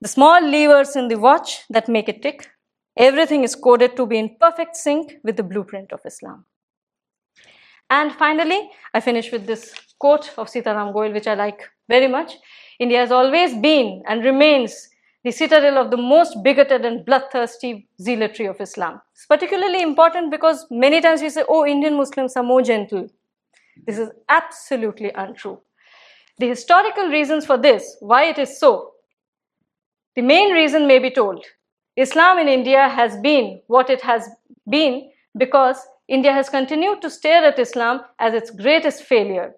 [0.00, 2.50] The small levers in the watch that make it tick
[2.98, 6.44] Everything is coded to be in perfect sync with the blueprint of Islam.
[7.90, 12.32] And finally, I finish with this quote of Sitaram Goel, which I like very much.
[12.80, 14.88] India has always been and remains
[15.22, 19.00] the citadel of the most bigoted and bloodthirsty zealotry of Islam.
[19.14, 23.08] It's particularly important because many times we say, oh, Indian Muslims are more gentle.
[23.86, 25.60] This is absolutely untrue.
[26.38, 28.92] The historical reasons for this, why it is so,
[30.16, 31.44] the main reason may be told
[31.98, 34.28] Islam in India has been what it has
[34.70, 39.54] been because India has continued to stare at Islam as its greatest failure.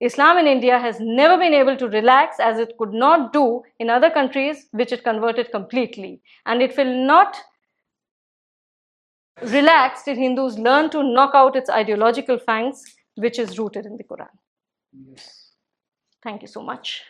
[0.00, 3.88] Islam in India has never been able to relax as it could not do in
[3.88, 6.20] other countries which it converted completely.
[6.46, 7.36] And it will not
[9.42, 12.82] relax till Hindus learn to knock out its ideological fangs,
[13.14, 14.34] which is rooted in the Quran.
[15.10, 15.52] Yes.
[16.24, 17.02] Thank you so much.